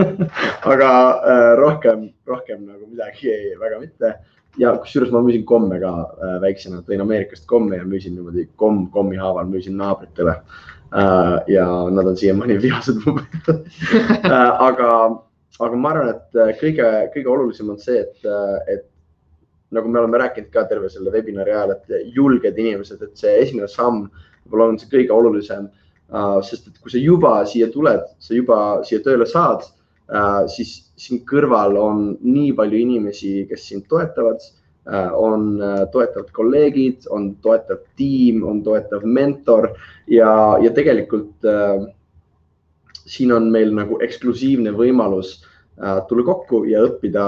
aga 0.72 0.90
äh, 0.90 1.46
rohkem, 1.58 2.10
rohkem 2.28 2.66
nagu 2.68 2.86
midagi 2.86 3.32
ei, 3.32 3.54
väga 3.60 3.80
mitte. 3.82 4.14
ja 4.58 4.74
kusjuures 4.82 5.12
ma 5.14 5.22
müüsin 5.22 5.44
komme 5.46 5.78
ka 5.82 5.92
äh, 6.06 6.36
väiksena, 6.42 6.84
tõin 6.86 7.02
Ameerikast 7.02 7.46
komme 7.50 7.78
ja 7.80 7.86
müüsin 7.86 8.16
niimoodi 8.16 8.48
komm 8.56 8.88
kommi 8.94 9.18
haaval, 9.18 9.50
müüsin 9.50 9.78
naabritele. 9.78 10.40
Ja 11.50 11.66
nad 11.94 12.06
on 12.06 12.16
siiamaani 12.18 12.58
vihased 12.64 13.02
mu 13.04 13.16
peale 13.18 13.58
aga, 14.68 14.92
aga 15.60 15.76
ma 15.76 15.92
arvan, 15.94 16.14
et 16.14 16.40
kõige, 16.62 16.86
kõige 17.14 17.30
olulisem 17.30 17.70
on 17.70 17.78
see, 17.78 18.00
et, 18.02 18.30
et 18.70 18.86
nagu 19.70 19.88
me 19.88 20.00
oleme 20.02 20.18
rääkinud 20.22 20.50
ka 20.54 20.64
terve 20.70 20.90
selle 20.90 21.12
webinari 21.14 21.54
ajal, 21.54 21.76
et 21.76 22.14
julged 22.16 22.58
inimesed, 22.58 23.02
et 23.06 23.14
see 23.18 23.36
esimene 23.44 23.70
samm 23.70 24.08
võib-olla 24.44 24.72
on 24.72 24.80
see 24.80 24.90
kõige 24.90 25.14
olulisem 25.14 25.68
sest 26.42 26.66
et 26.66 26.78
kui 26.82 26.90
sa 26.90 26.98
juba 26.98 27.36
siia 27.46 27.68
tuled, 27.70 28.02
sa 28.18 28.34
juba 28.34 28.56
siia 28.86 28.98
tööle 29.04 29.28
saad 29.30 29.62
siis 30.50 30.90
siin 30.98 31.22
kõrval 31.26 31.76
on 31.78 32.00
nii 32.22 32.52
palju 32.56 32.78
inimesi, 32.78 33.46
kes 33.48 33.68
sind 33.70 33.86
toetavad. 33.88 34.40
On 34.88 35.60
toetavad 35.92 36.30
kolleegid, 36.32 37.04
on 37.12 37.34
toetav 37.44 37.82
tiim, 38.00 38.40
on 38.48 38.62
toetav 38.64 39.04
mentor 39.04 39.68
ja, 40.08 40.56
ja 40.62 40.70
tegelikult 40.74 41.44
uh, 41.46 41.84
siin 43.04 43.32
on 43.36 43.50
meil 43.52 43.74
nagu 43.76 44.00
eksklusiivne 44.02 44.72
võimalus 44.74 45.34
uh, 45.44 46.00
tulla 46.08 46.24
kokku 46.32 46.64
ja 46.72 46.80
õppida 46.88 47.26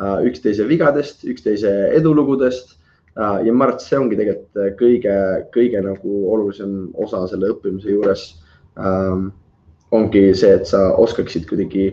Äh, 0.00 0.22
üksteise 0.24 0.64
vigadest, 0.68 1.26
üksteise 1.28 1.70
edulugudest. 1.92 2.78
Äh, 3.20 3.42
ja 3.44 3.52
ma 3.52 3.66
arvan, 3.66 3.76
et 3.76 3.84
see 3.84 3.98
ongi 4.00 4.16
tegelikult 4.16 4.60
äh, 4.62 4.70
kõige, 4.78 5.16
kõige 5.52 5.82
nagu 5.84 6.20
olulisem 6.32 6.86
osa 7.04 7.26
selle 7.28 7.50
õppimise 7.52 7.92
juures. 7.92 8.22
Ähm, 8.80 9.26
ongi 9.92 10.30
see, 10.38 10.54
et 10.56 10.64
sa 10.70 10.86
oskaksid 11.02 11.44
kuidagi 11.50 11.90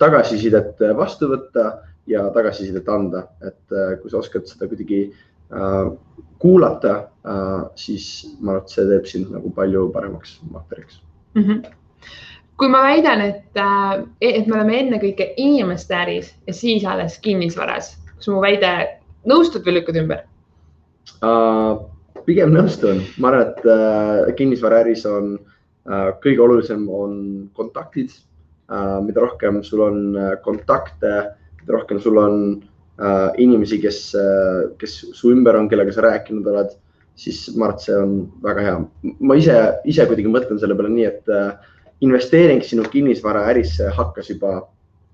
tagasisidet 0.00 0.80
vastu 0.96 1.28
võtta 1.28 1.66
ja 2.10 2.26
tagasisidet 2.34 2.88
anda, 2.90 3.24
et 3.46 3.76
kui 4.02 4.10
sa 4.10 4.18
oskad 4.18 4.48
seda 4.50 4.66
kuidagi 4.70 5.04
kuulata, 6.42 6.94
siis 7.78 8.06
ma 8.40 8.56
arvan, 8.56 8.64
et 8.64 8.74
see 8.74 8.86
teeb 8.90 9.06
sind 9.10 9.32
nagu 9.34 9.50
palju 9.54 9.88
paremaks 9.94 10.36
materjaliks 10.50 11.00
mm. 11.34 11.42
-hmm 11.42 11.76
kui 12.60 12.68
ma 12.68 12.82
väidan, 12.84 13.22
et, 13.24 13.56
äh, 13.56 14.02
et 14.20 14.48
me 14.48 14.58
oleme 14.58 14.76
ennekõike 14.82 15.30
inimeste 15.40 15.96
äris 15.96 16.34
ja 16.46 16.54
siis 16.54 16.84
alles 16.84 17.16
kinnisvaras, 17.24 17.94
kas 18.10 18.28
mu 18.28 18.42
väide 18.44 18.72
nõustud 19.28 19.64
või 19.64 19.78
lükkad 19.78 20.00
ümber 20.02 20.26
uh,? 21.24 21.88
pigem 22.26 22.52
nõustun, 22.52 23.00
ma 23.16 23.30
arvan, 23.30 23.46
et 23.48 23.62
uh, 23.64 24.26
kinnisvaraäris 24.36 25.06
on 25.08 25.32
uh, 25.38 26.10
kõige 26.20 26.44
olulisem 26.44 26.84
on 26.92 27.14
kontaktid 27.56 28.12
uh,. 28.12 29.00
mida 29.06 29.24
rohkem 29.24 29.62
sul 29.64 29.86
on 29.86 30.02
kontakte, 30.44 31.14
rohkem 31.68 32.00
sul 32.00 32.18
on 32.20 32.36
uh, 32.56 33.30
inimesi, 33.38 33.80
kes 33.82 34.14
uh,, 34.18 34.70
kes 34.80 35.00
su 35.16 35.34
ümber 35.34 35.58
on, 35.58 35.68
kellega 35.68 35.92
sa 35.92 36.06
rääkinud 36.06 36.46
oled, 36.52 36.72
siis 37.20 37.48
ma 37.56 37.68
arvan, 37.68 37.76
et 37.76 37.86
see 37.86 37.96
on 37.98 38.14
väga 38.44 38.66
hea. 38.66 38.76
ma 39.20 39.36
ise, 39.36 39.56
ise 39.84 40.06
kuidagi 40.08 40.32
mõtlen 40.32 40.60
selle 40.62 40.76
peale 40.78 40.92
nii, 40.94 41.08
et 41.10 41.32
uh, 41.34 41.52
investeering 42.00 42.62
sinu 42.64 42.86
kinnisvaraärisse 42.90 43.90
hakkas 43.96 44.30
juba 44.32 44.60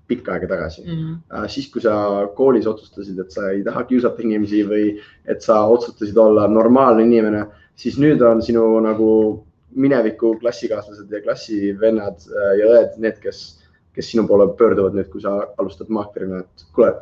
pikka 0.07 0.33
aega 0.33 0.47
tagasi 0.47 0.83
mm. 0.85 0.93
-hmm. 0.93 1.47
siis, 1.51 1.67
kui 1.71 1.81
sa 1.81 2.27
koolis 2.35 2.67
otsustasid, 2.67 3.19
et 3.19 3.31
sa 3.31 3.49
ei 3.51 3.63
taha 3.63 3.83
kiusata 3.83 4.23
inimesi 4.23 4.63
või 4.63 4.85
et 5.25 5.41
sa 5.41 5.65
otsustasid 5.65 6.17
olla 6.17 6.47
normaalne 6.47 7.03
inimene, 7.03 7.45
siis 7.75 7.97
nüüd 7.99 8.21
on 8.21 8.41
sinu 8.41 8.79
nagu 8.79 9.43
mineviku 9.75 10.37
klassikaaslased 10.39 11.11
ja 11.11 11.21
klassivennad 11.21 12.23
äh, 12.31 12.53
ja 12.59 12.69
õed 12.71 12.97
need, 12.97 13.19
kes, 13.19 13.56
kes 13.97 14.11
sinu 14.13 14.27
poole 14.29 14.47
pöörduvad 14.59 14.97
nüüd, 14.97 15.09
kui 15.13 15.23
sa 15.23 15.35
alustad 15.57 15.89
maaklerina, 15.93 16.43
et 16.45 16.67
kuule, 16.77 16.93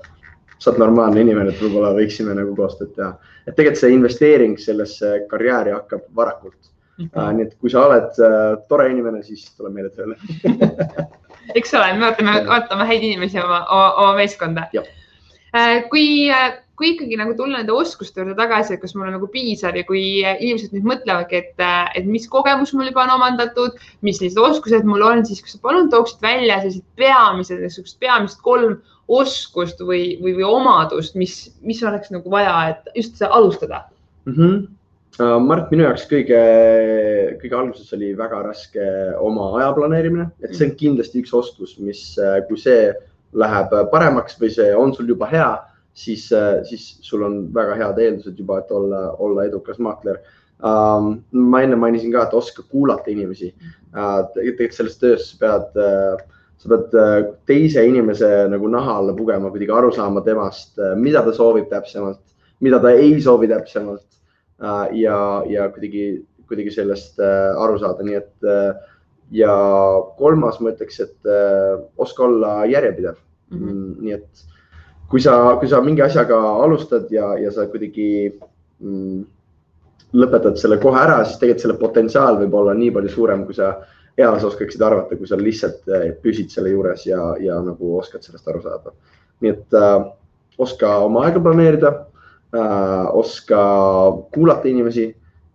sa 0.58 0.72
oled 0.72 0.80
normaalne 0.82 1.22
inimene, 1.22 1.52
et 1.52 1.62
võib-olla 1.62 1.92
võiksime 1.98 2.36
nagu 2.38 2.56
koostööd 2.58 2.96
teha. 2.96 3.14
et 3.46 3.54
tegelikult 3.56 3.82
see 3.82 3.94
investeering 3.94 4.56
sellesse 4.58 5.12
karjääri 5.30 5.76
hakkab 5.76 6.08
varakult 6.16 6.72
Mm 6.98 7.10
-hmm. 7.12 7.34
nii 7.36 7.44
et 7.44 7.56
kui 7.60 7.70
sa 7.70 7.82
oled 7.86 8.20
äh, 8.24 8.58
tore 8.70 8.86
inimene, 8.90 9.24
siis 9.24 9.56
tule 9.58 9.70
meile 9.70 9.90
tööle 9.90 10.16
eks 11.60 11.74
ole, 11.74 11.94
me 11.94 12.06
vaatame, 12.06 12.36
vaatame 12.48 12.88
häid 12.90 13.04
inimesi 13.04 13.40
oma, 13.42 13.66
oma, 13.70 13.90
oma 14.04 14.14
meeskonda. 14.16 14.68
Äh, 15.56 15.84
kui, 15.90 16.32
äh, 16.32 16.56
kui 16.76 16.92
ikkagi 16.92 17.18
nagu 17.20 17.36
tulla 17.38 17.62
nende 17.62 17.76
oskuste 17.76 18.22
juurde 18.22 18.36
tagasi, 18.38 18.76
et 18.76 18.82
kas 18.84 18.96
mul 18.96 19.08
on 19.08 19.16
nagu 19.16 19.30
piisav 19.32 19.78
ja 19.80 19.86
kui 19.88 20.04
inimesed 20.24 20.76
nüüd 20.76 20.88
mõtlevadki, 20.92 21.42
et, 21.42 21.66
et 21.96 22.08
mis 22.10 22.28
kogemus 22.32 22.74
mul 22.76 22.90
juba 22.90 23.06
on 23.06 23.16
omandatud, 23.16 23.80
mis 24.06 24.20
sellised 24.20 24.42
oskused 24.44 24.88
mul 24.88 25.06
on, 25.08 25.24
siis 25.28 25.44
kas 25.44 25.56
sa 25.56 25.64
palun 25.64 25.90
tooksid 25.94 26.24
välja 26.26 26.60
sellised 26.64 26.86
peamised, 27.00 27.64
niisugused 27.64 28.00
peamised 28.04 28.44
kolm 28.46 28.80
oskust 29.08 29.80
või, 29.86 30.16
või, 30.22 30.34
või 30.40 30.48
omadust, 30.50 31.16
mis, 31.20 31.46
mis 31.64 31.84
oleks 31.86 32.12
nagu 32.12 32.32
vaja, 32.32 32.56
et 32.74 32.98
just 32.98 33.22
alustada 33.26 33.86
mm? 34.26 34.34
-hmm 34.34 34.66
Mart, 35.16 35.70
minu 35.72 35.86
jaoks 35.86 36.04
kõige, 36.10 36.40
kõige 37.40 37.56
alguses 37.56 37.94
oli 37.96 38.10
väga 38.20 38.42
raske 38.44 38.88
oma 39.24 39.54
aja 39.62 39.70
planeerimine, 39.78 40.26
et 40.44 40.58
see 40.58 40.68
on 40.68 40.74
kindlasti 40.76 41.22
üks 41.22 41.32
oskus, 41.32 41.78
mis, 41.80 42.02
äh, 42.20 42.42
kui 42.50 42.60
see 42.60 42.90
läheb 43.40 43.72
paremaks 43.94 44.36
või 44.42 44.52
see 44.52 44.74
on 44.76 44.92
sul 44.96 45.08
juba 45.14 45.30
hea, 45.32 45.48
siis, 45.96 46.28
äh, 46.36 46.62
siis 46.68 46.98
sul 47.06 47.24
on 47.26 47.42
väga 47.56 47.78
head 47.80 48.02
eeldused 48.04 48.40
juba, 48.40 48.60
et 48.62 48.72
olla, 48.76 49.08
olla 49.20 49.48
edukas 49.50 49.80
maakler 49.80 50.20
um,. 50.60 51.22
ma 51.32 51.64
enne 51.64 51.80
mainisin 51.80 52.14
ka, 52.14 52.28
et 52.28 52.38
oska 52.38 52.64
kuulata 52.70 53.12
inimesi 53.12 53.54
uh,. 53.56 54.26
tegelikult 54.36 54.80
selles 54.80 55.00
töös 55.02 55.32
pead 55.40 55.80
uh, 55.80 56.20
sa 56.62 56.72
pead 56.72 57.00
teise 57.50 57.84
inimese 57.86 58.28
nagu 58.52 58.68
naha 58.72 59.00
alla 59.02 59.16
pugema, 59.16 59.52
kuidagi 59.52 59.74
aru 59.76 59.92
saama 59.96 60.24
temast, 60.24 60.80
mida 61.00 61.24
ta 61.24 61.34
soovib 61.36 61.68
täpsemalt, 61.72 62.22
mida 62.64 62.80
ta 62.80 62.94
ei 62.96 63.18
soovi 63.22 63.50
täpsemalt 63.52 64.06
Äh, 64.64 64.88
ja, 65.02 65.44
ja 65.52 65.68
kuidagi, 65.70 66.26
kuidagi 66.48 66.72
sellest 66.72 67.20
äh, 67.20 67.52
aru 67.60 67.76
saada, 67.82 68.06
nii 68.08 68.16
et 68.22 68.48
äh, 68.48 68.92
ja 69.36 69.56
kolmas, 70.20 70.62
ma 70.64 70.72
ütleks, 70.72 71.02
et 71.04 71.32
oska 72.00 72.24
olla 72.28 72.52
järjepidev 72.70 73.18
mm. 73.50 73.58
-hmm. 73.60 73.88
nii 74.06 74.14
et 74.14 74.46
kui 75.10 75.22
sa, 75.22 75.56
kui 75.60 75.70
sa 75.70 75.82
mingi 75.86 76.04
asjaga 76.06 76.38
alustad 76.66 77.12
ja, 77.14 77.34
ja 77.40 77.52
sa 77.54 77.68
kuidagi 77.72 78.08
mm, 78.82 79.24
lõpetad 80.16 80.58
selle 80.60 80.80
kohe 80.82 81.00
ära, 81.02 81.20
siis 81.26 81.40
tegelikult 81.42 81.66
selle 81.66 81.78
potentsiaal 81.82 82.40
võib 82.42 82.56
olla 82.62 82.76
nii 82.78 82.94
palju 82.96 83.14
suurem, 83.14 83.46
kui 83.48 83.58
sa 83.58 83.74
eas 84.18 84.46
oskaksid 84.48 84.82
arvata, 84.86 85.18
kui 85.20 85.28
sa 85.28 85.40
lihtsalt 85.40 85.90
püsid 86.24 86.54
selle 86.54 86.72
juures 86.72 87.04
ja, 87.08 87.20
ja 87.42 87.60
nagu 87.64 87.98
oskad 88.00 88.24
sellest 88.24 88.48
aru 88.48 88.64
saada. 88.64 88.96
nii 89.44 89.52
et 89.52 89.76
äh, 89.76 90.06
oska 90.58 90.98
oma 91.04 91.26
aega 91.28 91.42
planeerida 91.44 91.92
äh,, 92.56 93.06
oska 93.12 93.60
kuulata 94.34 94.72
inimesi 94.72 95.10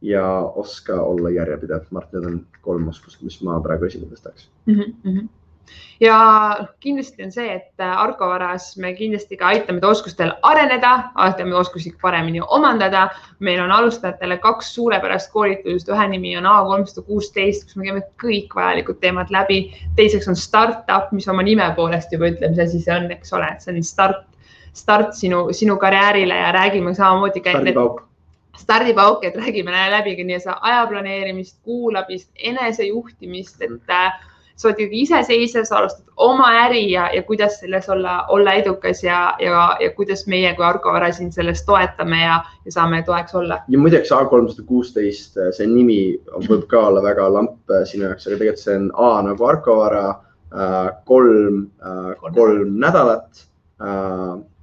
ja 0.04 0.24
oska 0.56 1.02
olla 1.02 1.30
järjepidev. 1.32 1.88
Mart, 1.90 2.12
need 2.12 2.24
on 2.28 2.40
kolm 2.64 2.88
oskust, 2.88 3.22
mis 3.24 3.40
ma 3.44 3.58
praegu 3.64 3.88
esile 3.88 4.08
tõstaks 4.12 4.48
mm. 4.66 4.80
-hmm 5.04 5.28
ja 6.00 6.16
kindlasti 6.80 7.24
on 7.24 7.32
see, 7.32 7.48
et 7.54 7.84
Argo 7.84 8.28
varas 8.28 8.76
me 8.80 8.94
kindlasti 8.96 9.36
ka 9.36 9.50
aitame 9.52 9.82
oskustel 9.86 10.32
areneda, 10.42 11.10
aitame 11.14 11.54
oskusi 11.54 11.92
paremini 12.02 12.40
omandada. 12.40 13.08
meil 13.38 13.60
on 13.60 13.72
alustajatele 13.72 14.38
kaks 14.38 14.74
suurepärast 14.74 15.32
koolitust, 15.32 15.88
ühe 15.88 16.08
nimi 16.08 16.36
on 16.38 16.46
A 16.46 16.64
kolmsada 16.64 17.06
kuusteist, 17.06 17.64
kus 17.64 17.76
me 17.76 17.84
käime 17.84 18.02
kõik 18.22 18.56
vajalikud 18.56 19.00
teemad 19.00 19.30
läbi. 19.30 19.74
teiseks 19.96 20.28
on 20.28 20.36
startup, 20.36 21.12
mis 21.12 21.28
oma 21.28 21.42
nime 21.42 21.72
poolest 21.76 22.12
juba 22.12 22.32
ütleb, 22.32 22.56
mis 22.56 22.66
asi 22.68 22.80
see 22.80 22.96
on, 22.96 23.10
eks 23.10 23.32
ole, 23.32 23.52
et 23.52 23.60
see 23.60 23.74
on 23.76 23.82
start 23.82 24.26
start 24.72 25.14
sinu, 25.14 25.52
sinu 25.52 25.76
karjäärile 25.76 26.36
ja 26.36 26.52
räägime 26.52 26.94
samamoodi. 26.94 27.40
stardipauk. 27.40 28.02
stardipauk, 28.56 29.24
et 29.24 29.36
räägime 29.36 29.90
läbi 29.90 30.16
ka 30.16 30.22
nii-öelda 30.22 30.58
aja 30.60 30.86
planeerimist, 30.86 31.58
kuulamist, 31.64 32.30
enesejuhtimist, 32.36 33.62
et 33.62 33.90
äh, 33.90 34.12
sa 34.60 34.68
oled 34.68 34.80
ikkagi 34.82 35.02
iseseisev, 35.06 35.64
sa 35.64 35.78
alustad 35.80 36.04
oma 36.20 36.50
äri 36.66 36.82
ja, 36.90 37.06
ja 37.14 37.22
kuidas 37.24 37.56
selles 37.62 37.88
olla, 37.88 38.26
olla 38.28 38.52
edukas 38.60 39.02
ja, 39.04 39.20
ja, 39.40 39.62
ja 39.80 39.90
kuidas 39.96 40.26
meie 40.28 40.52
kui 40.56 40.64
Argo 40.66 40.92
Vara 40.92 41.08
sind 41.16 41.32
selles 41.32 41.62
toetame 41.64 42.20
ja, 42.20 42.40
ja 42.66 42.74
saame 42.74 43.00
toeks 43.06 43.34
olla. 43.40 43.62
ja 43.68 43.80
muideks 43.80 44.12
A 44.12 44.24
kolmsada 44.28 44.66
kuusteist, 44.68 45.38
see 45.56 45.68
nimi 45.70 46.00
võib 46.48 46.66
ka 46.68 46.82
olla 46.90 47.02
väga 47.04 47.30
lamp 47.32 47.72
äh, 47.72 47.86
sinu 47.88 48.10
jaoks, 48.10 48.28
aga 48.28 48.36
tegelikult 48.36 48.64
see 48.66 48.76
on 48.82 48.90
A 49.00 49.12
nagu 49.30 49.48
Argo 49.48 49.78
Vara, 49.80 50.04
äh, 50.52 50.82
kolm, 51.08 51.64
kolm 52.36 52.76
nädalat 52.82 53.46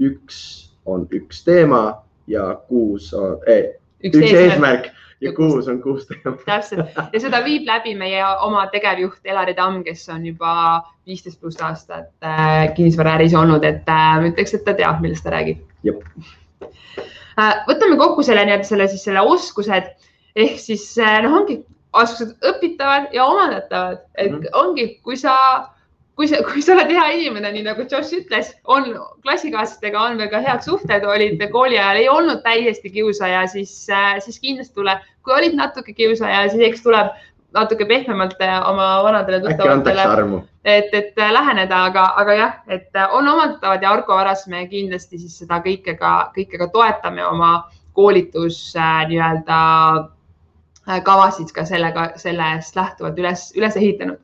üks 0.04 0.38
on 0.86 1.08
üks 1.10 1.42
teema 1.48 2.04
ja 2.30 2.52
kuus 2.70 3.10
on 3.18 3.40
eh,, 3.50 3.74
üks, 4.04 4.14
üks 4.14 4.30
eesmärk. 4.30 4.46
eesmärk 4.46 4.97
ja 5.22 5.32
kuus- 5.32 5.68
on 5.68 5.82
kuus 5.82 6.08
teemat. 6.08 6.44
täpselt 6.46 7.14
ja 7.14 7.20
seda 7.20 7.42
viib 7.46 7.66
läbi 7.68 7.96
meie 7.98 8.24
oma 8.46 8.68
tegevjuht 8.74 9.26
Elari 9.26 9.56
Tamm, 9.58 9.84
kes 9.84 10.08
on 10.14 10.26
juba 10.26 10.84
viisteist 11.08 11.40
pluss 11.42 11.62
aastat 11.62 12.12
äh, 12.24 12.74
kinnisvaraäris 12.76 13.34
olnud, 13.36 13.64
et 13.64 13.88
äh, 13.90 14.20
ma 14.22 14.28
ütleks, 14.30 14.54
et 14.54 14.66
ta 14.66 14.76
teab, 14.78 15.02
millest 15.02 15.26
ta 15.26 15.34
räägib 15.34 15.64
äh,. 15.88 17.56
võtame 17.70 17.98
kokku 17.98 18.24
selle 18.24 18.46
nii-öelda 18.46 18.68
selle 18.68 18.88
siis 18.92 19.08
selle 19.10 19.22
oskused 19.22 19.90
ehk 20.36 20.62
siis 20.62 20.92
äh, 21.02 21.20
noh, 21.26 21.42
ongi 21.42 21.62
oskused 21.98 22.36
õpitavad 22.46 23.10
ja 23.16 23.26
omandatavad, 23.26 24.04
et 24.16 24.32
mm. 24.32 24.38
-hmm. 24.38 24.54
ongi, 24.54 24.88
kui 25.04 25.18
sa 25.18 25.34
kui 26.18 26.28
sa, 26.30 26.42
kui 26.48 26.64
sa 26.66 26.74
oled 26.74 26.90
hea 26.90 27.06
inimene, 27.14 27.52
nii 27.54 27.64
nagu 27.68 27.86
Josh 27.86 28.16
ütles, 28.18 28.50
on 28.66 28.90
klassikaaslastega 29.26 30.02
on 30.02 30.24
ka 30.32 30.42
head 30.42 30.66
suhted, 30.66 31.06
olid 31.06 31.42
kooli 31.54 31.78
ajal, 31.78 32.02
ei 32.02 32.10
olnud 32.10 32.42
täiesti 32.46 32.90
kiusaja, 32.90 33.46
siis, 33.54 33.74
siis 34.26 34.40
kindlasti 34.42 34.74
tuleb, 34.80 35.06
kui 35.24 35.36
olid 35.38 35.58
natuke 35.58 35.94
kiusaja, 35.94 36.48
siis 36.50 36.66
eks 36.72 36.86
tuleb 36.86 37.14
natuke 37.54 37.86
pehmemalt 37.86 38.42
äh, 38.42 38.58
oma 38.70 39.04
vanadele 39.04 39.40
tuttavatele, 39.46 40.42
et, 40.66 40.90
et 40.94 41.22
äh, 41.22 41.32
läheneda, 41.34 41.84
aga, 41.90 42.10
aga 42.20 42.36
jah, 42.36 42.58
et 42.68 42.90
äh, 42.96 43.14
on 43.16 43.28
omandatavad 43.28 43.84
ja 43.84 43.94
Argo 43.94 44.18
Varas 44.18 44.48
me 44.52 44.66
kindlasti 44.68 45.22
siis 45.22 45.38
seda 45.42 45.62
kõike 45.64 45.96
ka, 46.00 46.32
kõike 46.36 46.60
ka 46.60 46.68
toetame 46.74 47.26
oma 47.26 47.52
koolitus 47.98 48.60
äh, 48.76 49.06
nii-öelda 49.10 49.62
äh, 50.90 51.00
kavasid 51.04 51.54
ka 51.56 51.66
sellega, 51.66 52.12
sellest 52.20 52.76
lähtuvalt 52.78 53.18
üles, 53.24 53.50
üles 53.58 53.80
ehitanud. 53.80 54.20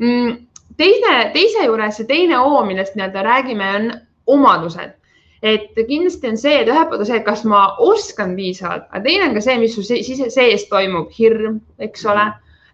Mm,. 0.00 0.49
teine, 0.80 1.16
teise 1.34 1.66
juures 1.66 2.00
see 2.00 2.08
teine 2.08 2.40
O, 2.40 2.62
millest 2.66 2.96
nii-öelda 2.96 3.24
räägime, 3.26 3.68
on 3.76 3.92
omadused. 4.38 4.96
et 5.42 5.78
kindlasti 5.88 6.28
on 6.28 6.36
see, 6.36 6.58
et 6.60 6.68
ühelt 6.68 6.90
poolt 6.90 7.00
on 7.00 7.08
see, 7.08 7.22
kas 7.24 7.46
ma 7.48 7.62
oskan 7.80 8.34
piisavalt, 8.36 8.90
aga 8.90 9.00
teine 9.06 9.30
on 9.30 9.36
ka 9.36 9.40
see, 9.44 9.56
mis 9.62 9.72
su 9.72 9.84
sees 9.84 10.66
toimub, 10.68 11.08
hirm, 11.16 11.62
eks 11.80 12.04
ole. 12.12 12.26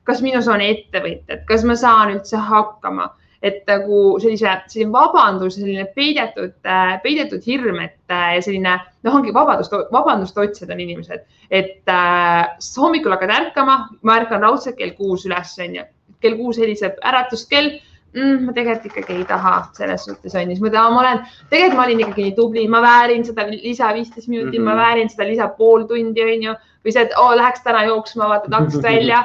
kas 0.07 0.21
minus 0.23 0.47
on 0.47 0.63
ettevõtjad, 0.63 1.41
kas 1.47 1.65
ma 1.67 1.75
saan 1.79 2.13
üldse 2.15 2.39
hakkama, 2.39 3.09
et 3.43 3.65
nagu 3.67 4.17
sellise, 4.23 4.53
selline 4.71 4.93
vabandus, 4.95 5.57
selline 5.59 5.87
peidetud, 5.95 6.55
peidetud 7.03 7.43
hirm, 7.47 7.81
et 7.83 8.15
selline 8.43 8.77
noh, 8.79 9.17
ongi 9.19 9.35
vabadust, 9.35 9.75
vabandust 9.95 10.39
otsida 10.39 10.75
on 10.75 10.83
inimesed, 10.83 11.27
et 11.51 11.91
äh, 11.91 12.55
hommikul 12.79 13.15
hakkad 13.15 13.35
ärkama, 13.35 13.77
ma 14.03 14.19
ärkan 14.23 14.47
raudselt 14.47 14.79
kell 14.79 14.95
kuus 14.99 15.27
üles, 15.27 15.55
onju, 15.63 15.87
kell 16.23 16.39
kuus 16.39 16.59
heliseb 16.63 16.99
äratuskell 17.07 17.77
mm,. 18.17 18.45
ma 18.47 18.55
tegelikult 18.57 18.91
ikkagi 18.93 19.19
ei 19.21 19.25
taha 19.29 19.55
selles 19.77 20.05
suhtes 20.09 20.35
onju, 20.35 20.57
siis 20.57 20.65
ma 20.65 20.73
tahan, 20.75 20.95
ma 20.95 21.03
olen, 21.05 21.23
tegelikult 21.53 21.81
ma 21.81 21.87
olin 21.87 22.05
ikkagi 22.05 22.29
nii 22.29 22.37
tubli, 22.39 22.67
ma 22.73 22.83
väärin 22.85 23.25
seda 23.29 23.47
lisa 23.53 23.93
viisteist 23.97 24.29
minutit 24.29 24.53
mm, 24.53 24.57
-hmm. 24.57 24.65
Mhm. 24.65 24.77
ma 24.77 24.83
väärin 24.83 25.11
seda 25.13 25.29
lisa 25.29 25.49
pool 25.59 25.87
tundi 25.91 26.25
onju 26.25 26.55
või 26.87 26.95
see, 26.95 27.03
et 27.03 27.17
oo, 27.19 27.33
läheks 27.37 27.65
täna 27.65 27.85
jooksma, 27.89 28.29
vaatad 28.31 28.55
aknast 28.55 28.83
välja, 28.83 29.25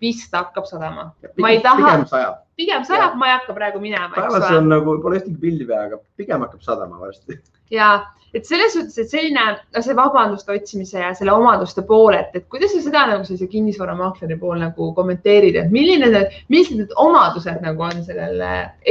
vist 0.00 0.32
hakkab 0.32 0.66
sadama. 0.68 1.12
ma 1.40 1.50
ei 1.50 1.60
taha, 1.60 1.76
pigem 1.76 2.06
sajab. 2.06 2.40
pigem 2.56 2.84
sajab, 2.84 3.16
ma 3.20 3.30
ei 3.30 3.38
hakka 3.38 3.54
praegu 3.54 3.80
minema, 3.80 4.10
päevas 4.14 4.50
on. 4.50 4.68
nagu, 4.68 4.98
pole 5.02 5.20
ühtegi 5.20 5.66
peal, 5.66 5.86
aga 5.88 6.00
pigem 6.16 6.40
hakkab 6.46 6.60
sadama 6.60 7.00
varsti. 7.00 7.40
ja 7.70 8.06
et 8.34 8.46
selles 8.46 8.74
suhtes, 8.74 8.98
et 8.98 9.10
selline, 9.10 9.46
no 9.76 9.82
see 9.84 9.96
vabanduste 9.96 10.52
otsimise 10.52 10.98
ja 10.98 11.14
selle 11.14 11.32
omaduste 11.32 11.82
pool, 11.86 12.14
et, 12.18 12.34
et 12.34 12.46
kuidas 12.50 12.74
sa 12.74 12.82
seda 12.82 13.06
nagu 13.12 13.24
sellise 13.24 13.46
kinnisvaramaakleri 13.52 14.38
pool 14.40 14.58
nagu 14.58 14.92
kommenteerid, 14.96 15.56
et 15.56 15.70
milline 15.74 16.10
need, 16.10 16.38
millised 16.52 16.80
need 16.82 16.94
omadused 16.96 17.62
nagu 17.62 17.82
on 17.86 18.04
sellel 18.06 18.44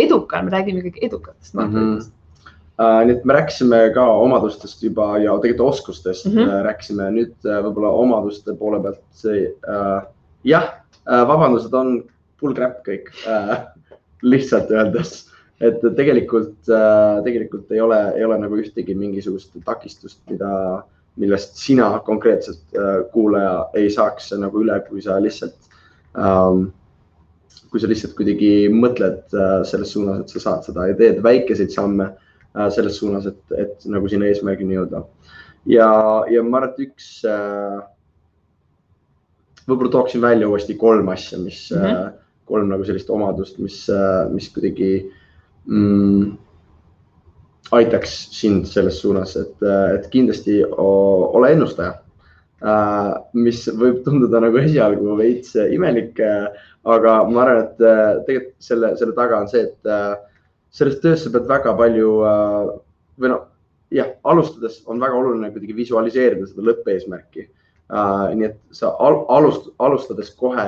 edukal, 0.05 0.45
me 0.45 0.55
räägime 0.55 0.83
ikkagi 0.83 1.07
edukatest 1.09 1.57
maakleritest 1.59 2.13
Uh, 2.73 3.03
nii 3.05 3.13
et 3.13 3.25
me 3.29 3.35
rääkisime 3.35 3.79
ka 3.93 4.01
omadustest 4.17 4.79
juba 4.81 5.12
ja 5.21 5.35
tegelikult 5.38 5.75
oskustest 5.75 6.25
mm 6.25 6.31
Mhm. 6.31 6.39
-hmm. 6.39 6.63
rääkisime 6.65 7.09
nüüd 7.12 7.35
uh, 7.45 7.59
võib-olla 7.65 7.91
omaduste 8.01 8.55
poole 8.57 8.79
pealt 8.81 8.97
see 9.13 9.43
uh, 9.69 10.01
jah 10.43 10.63
uh,, 11.06 11.27
vabandused 11.27 11.73
on 11.73 12.03
full 12.41 12.56
crap 12.58 12.79
kõik 12.88 13.12
uh,, 13.29 13.62
lihtsalt 14.23 14.71
öeldes, 14.71 15.29
et 15.63 15.84
tegelikult 15.97 16.71
uh,, 16.71 17.21
tegelikult 17.26 17.71
ei 17.73 17.82
ole, 17.84 17.99
ei 18.17 18.26
ole 18.28 18.39
nagu 18.41 18.60
ühtegi 18.60 18.95
mingisugust 18.97 19.56
takistust, 19.65 20.19
mida, 20.32 20.84
millest 21.21 21.60
sina 21.62 21.91
konkreetselt 22.06 22.63
uh, 22.78 23.04
kuulaja 23.13 23.58
ei 23.80 23.91
saaks 23.93 24.34
nagu 24.39 24.63
üle, 24.63 24.80
kui 24.89 25.04
sa 25.06 25.19
lihtsalt 25.23 25.71
um, 26.17 26.67
kui 27.73 27.82
sa 27.82 27.89
lihtsalt 27.89 28.13
kuidagi 28.17 28.69
mõtled 28.73 29.34
uh, 29.34 29.62
selles 29.67 29.93
suunas, 29.95 30.21
et 30.21 30.36
sa 30.36 30.43
saad 30.43 30.67
seda 30.67 30.89
ja 30.91 30.97
teed 30.97 31.23
väikeseid 31.26 31.73
samme 31.73 32.12
äh, 32.12 32.67
selles 32.73 32.99
suunas, 33.02 33.26
et, 33.30 33.41
et 33.58 33.88
nagu 33.89 34.10
sinna 34.10 34.30
eesmärgini 34.30 34.78
jõuda. 34.78 35.04
ja, 35.69 35.89
ja 36.30 36.43
ma 36.45 36.60
arvan, 36.60 36.73
et 36.73 36.84
üks 36.86 37.10
äh,, 37.26 37.80
võib-olla 39.65 39.93
tooksin 39.95 40.21
välja 40.21 40.49
uuesti 40.49 40.78
kolm 40.78 41.10
asja, 41.13 41.39
mis 41.41 41.65
mm. 41.71 41.82
-hmm. 41.82 42.13
kolm 42.52 42.69
nagu 42.69 42.86
sellist 42.86 43.10
omadust, 43.10 43.58
mis, 43.63 43.86
mis 44.34 44.49
kuidagi 44.54 44.91
mm, 45.69 46.32
aitaks 47.73 48.15
sind 48.36 48.67
selles 48.69 48.99
suunas, 49.02 49.36
et, 49.39 49.56
et 49.95 50.10
kindlasti 50.13 50.62
ole 50.78 51.54
ennustaja. 51.56 51.99
Äh, 52.63 53.10
mis 53.36 53.65
võib 53.76 54.04
tunduda 54.06 54.39
nagu 54.39 54.60
esialgu 54.62 55.17
veits 55.19 55.58
imelik, 55.60 56.21
aga 56.84 57.15
ma 57.30 57.43
arvan, 57.43 57.63
et 57.63 57.82
äh, 57.84 58.19
tegelikult 58.28 58.67
selle, 58.67 58.91
selle 58.99 59.15
taga 59.15 59.39
on 59.43 59.49
see, 59.52 59.63
et 59.69 59.89
äh, 59.89 60.13
selles 60.76 60.99
töös 61.04 61.23
sa 61.23 61.32
pead 61.34 61.47
väga 61.49 61.76
palju 61.80 62.13
äh, 62.28 62.71
või 63.21 63.32
noh, 63.32 63.45
jah, 63.93 64.13
alustades 64.28 64.82
on 64.89 65.02
väga 65.04 65.19
oluline 65.19 65.52
kuidagi 65.54 65.78
visualiseerida 65.78 66.49
seda 66.49 66.65
lõppeesmärki. 66.69 67.49
Nii 67.93 68.45
et 68.47 68.56
sa 68.73 68.89
al 69.06 69.19
alust 69.30 69.67
alustades 69.84 70.32
kohe 70.39 70.63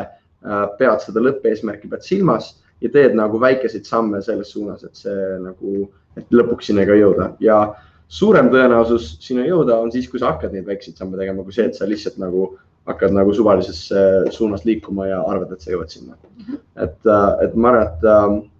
pead 0.78 1.00
seda 1.02 1.24
lõppeesmärki 1.24 1.88
pead 1.90 2.04
silmas 2.06 2.52
ja 2.84 2.92
teed 2.92 3.16
nagu 3.18 3.40
väikeseid 3.42 3.88
samme 3.88 4.22
selles 4.26 4.52
suunas, 4.52 4.84
et 4.84 4.96
see 5.00 5.26
nagu, 5.44 5.90
et 6.20 6.32
lõpuks 6.32 6.72
sinna 6.72 6.86
ka 6.88 6.98
jõuda 6.98 7.32
ja 7.44 7.60
suurem 8.08 8.52
tõenäosus 8.54 9.16
sinna 9.24 9.46
jõuda 9.48 9.80
on 9.82 9.94
siis, 9.94 10.10
kui 10.12 10.22
sa 10.22 10.34
hakkad 10.34 10.54
neid 10.54 10.68
väikseid 10.68 11.00
samme 11.00 11.18
tegema, 11.20 11.44
kui 11.44 11.56
see, 11.56 11.70
et 11.70 11.78
sa 11.78 11.88
lihtsalt 11.90 12.20
nagu 12.22 12.52
hakkad 12.86 13.16
nagu 13.16 13.34
suvalises 13.34 13.88
äh, 13.96 14.28
suunas 14.32 14.66
liikuma 14.68 15.08
ja 15.10 15.22
arvad, 15.26 15.56
et 15.56 15.64
sa 15.64 15.74
jõuad 15.74 15.94
sinna. 15.94 16.20
et, 16.76 17.00
et 17.42 17.56
ma 17.56 17.72
arvan, 17.72 17.88
et 17.88 18.52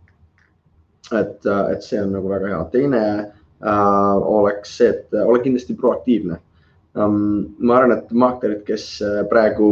et, 1.14 1.46
et 1.46 1.84
see 1.86 2.02
on 2.02 2.16
nagu 2.16 2.30
väga 2.30 2.50
hea. 2.50 2.64
teine 2.74 3.04
äh, 3.22 4.16
oleks 4.40 4.78
see, 4.80 4.90
et 4.90 5.14
ole 5.22 5.42
kindlasti 5.44 5.78
proaktiivne 5.78 6.40
um,. 6.96 7.56
ma 7.60 7.80
arvan, 7.80 7.98
et 8.00 8.12
maaklerid, 8.12 8.64
kes 8.68 8.88
äh, 9.06 9.22
praegu 9.30 9.70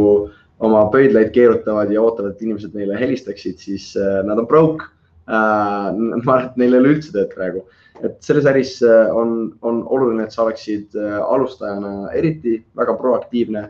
oma 0.64 0.84
pöidlaid 0.92 1.32
keerutavad 1.34 1.92
ja 1.92 2.02
ootavad, 2.02 2.34
et 2.34 2.42
inimesed 2.44 2.74
neile 2.76 2.98
helistaksid, 2.98 3.60
siis 3.62 3.92
äh, 4.00 4.20
nad 4.26 4.40
on 4.40 4.48
broke 4.50 4.84
äh,. 5.28 5.88
ma 5.94 6.36
arvan, 6.36 6.50
et 6.50 6.60
neil 6.60 6.76
ei 6.76 6.82
ole 6.82 6.94
üldse 6.96 7.14
tööd 7.14 7.32
praegu, 7.34 7.64
et 8.02 8.16
selles 8.24 8.48
äris 8.50 8.76
äh, 8.84 9.08
on, 9.14 9.52
on 9.62 9.82
oluline, 9.86 10.26
et 10.26 10.34
sa 10.34 10.44
oleksid 10.46 10.96
alustajana 10.96 12.10
eriti 12.16 12.58
väga 12.76 12.96
proaktiivne 13.00 13.68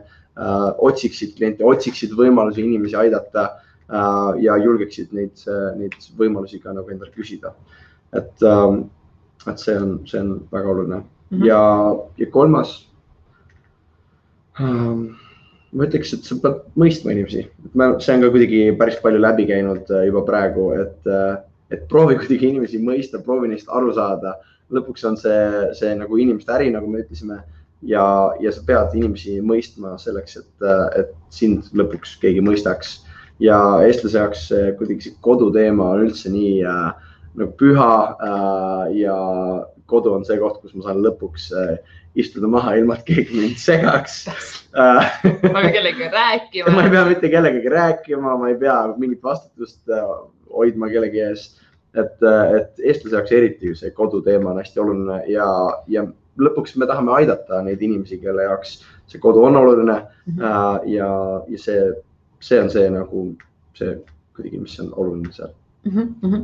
otsiksid 0.83 1.37
kliente, 1.37 1.63
otsiksid 1.63 2.11
võimalusi 2.11 2.59
inimesi 2.65 2.97
aidata 2.99 3.45
ja 4.43 4.57
julgeksid 4.59 5.13
neid, 5.15 5.39
neid 5.79 5.95
võimalusi 6.19 6.59
ka 6.59 6.73
nagu 6.75 6.91
endale 6.91 7.13
küsida. 7.15 7.53
et, 8.11 8.43
et 9.47 9.63
see 9.63 9.77
on, 9.79 9.93
see 10.03 10.19
on 10.19 10.33
väga 10.51 10.73
oluline 10.73 10.97
mm. 10.97 11.05
-hmm. 11.39 11.45
ja, 11.45 11.61
ja 12.17 12.27
kolmas. 12.31 12.89
Ma 15.75 15.87
ütleks, 15.87 16.13
et 16.15 16.27
sa 16.27 16.37
pead 16.39 16.61
mõistma 16.79 17.11
inimesi, 17.13 17.45
see 17.75 18.15
on 18.15 18.23
ka 18.23 18.31
kuidagi 18.31 18.61
päris 18.79 18.99
palju 19.03 19.19
läbi 19.21 19.47
käinud 19.49 19.91
äh, 19.91 20.05
juba 20.09 20.23
praegu, 20.27 20.69
et, 20.79 21.09
et 21.73 21.87
proovi 21.91 22.17
kuidagi 22.21 22.53
inimesi 22.53 22.81
mõista, 22.81 23.21
proovi 23.23 23.51
neist 23.51 23.71
aru 23.71 23.93
saada. 23.97 24.37
lõpuks 24.73 25.03
on 25.05 25.17
see, 25.17 25.41
see 25.77 25.91
nagu 25.93 26.17
inimeste 26.17 26.49
äri, 26.55 26.71
nagu 26.73 26.87
me 26.89 27.03
ütlesime 27.03 27.35
ja, 27.85 28.05
ja 28.41 28.51
sa 28.51 28.63
pead 28.65 28.95
inimesi 28.97 29.37
mõistma 29.45 29.93
selleks, 30.01 30.39
et, 30.41 30.69
et 30.97 31.11
sind 31.29 31.67
lõpuks 31.77 32.15
keegi 32.23 32.41
mõistaks 32.41 32.95
ja 33.39 33.57
eestlase 33.85 34.17
jaoks 34.17 34.47
kuidagi 34.79 35.09
see 35.09 35.17
koduteema 35.21 35.91
on 35.93 36.07
üldse 36.07 36.31
nii 36.31 36.63
äh, 36.65 37.11
nagu 37.35 37.51
püha 37.59 37.91
äh, 38.15 38.95
ja 39.01 39.15
kodu 39.91 40.15
on 40.15 40.25
see 40.25 40.39
koht, 40.41 40.61
kus 40.61 40.75
ma 40.75 40.87
saan 40.87 41.03
lõpuks 41.05 41.49
äh, 41.53 41.75
istuda 42.15 42.47
maha, 42.47 42.75
ilma 42.79 42.95
et 42.99 43.05
keegi 43.09 43.35
mind 43.39 43.59
segaks 43.61 44.25
äh,. 44.27 45.11
ma 45.51 45.61
ei 45.61 45.69
pea 45.69 45.75
kellegagi 45.77 46.09
rääkima. 46.13 46.73
ma 46.75 46.83
ei 46.85 46.93
pea 46.95 47.05
mitte 47.09 47.29
kellegagi 47.29 47.69
rääkima, 47.75 48.37
ma 48.39 48.49
ei 48.49 48.57
pea 48.61 48.79
mingit 48.97 49.23
vastutust 49.23 49.81
äh, 49.89 50.03
hoidma 50.55 50.89
kellegi 50.89 51.23
ees. 51.29 51.47
et, 51.95 52.19
et 52.59 52.83
eestlase 52.83 53.15
jaoks 53.15 53.31
eriti 53.31 53.75
see 53.75 53.91
koduteema 53.95 54.51
on 54.51 54.59
hästi 54.59 54.79
oluline 54.83 55.21
ja, 55.31 55.47
ja 55.87 56.03
lõpuks 56.39 56.75
me 56.75 56.87
tahame 56.89 57.13
aidata 57.21 57.61
neid 57.63 57.81
inimesi, 57.81 58.17
kelle 58.19 58.43
jaoks 58.43 58.81
see 59.07 59.19
kodu 59.23 59.45
on 59.47 59.55
oluline 59.55 60.01
Mhm. 60.25 60.41
äh, 60.41 60.79
ja, 60.89 61.09
ja 61.47 61.57
see, 61.59 61.93
see 62.39 62.61
on 62.61 62.69
see 62.69 62.89
nagu 62.89 63.35
see 63.77 63.97
kuidagi, 64.35 64.59
mis 64.59 64.79
on 64.79 64.93
oluline 64.97 65.31
seal. 65.33 65.51
Mhm, 65.85 66.15
mhm. 66.21 66.43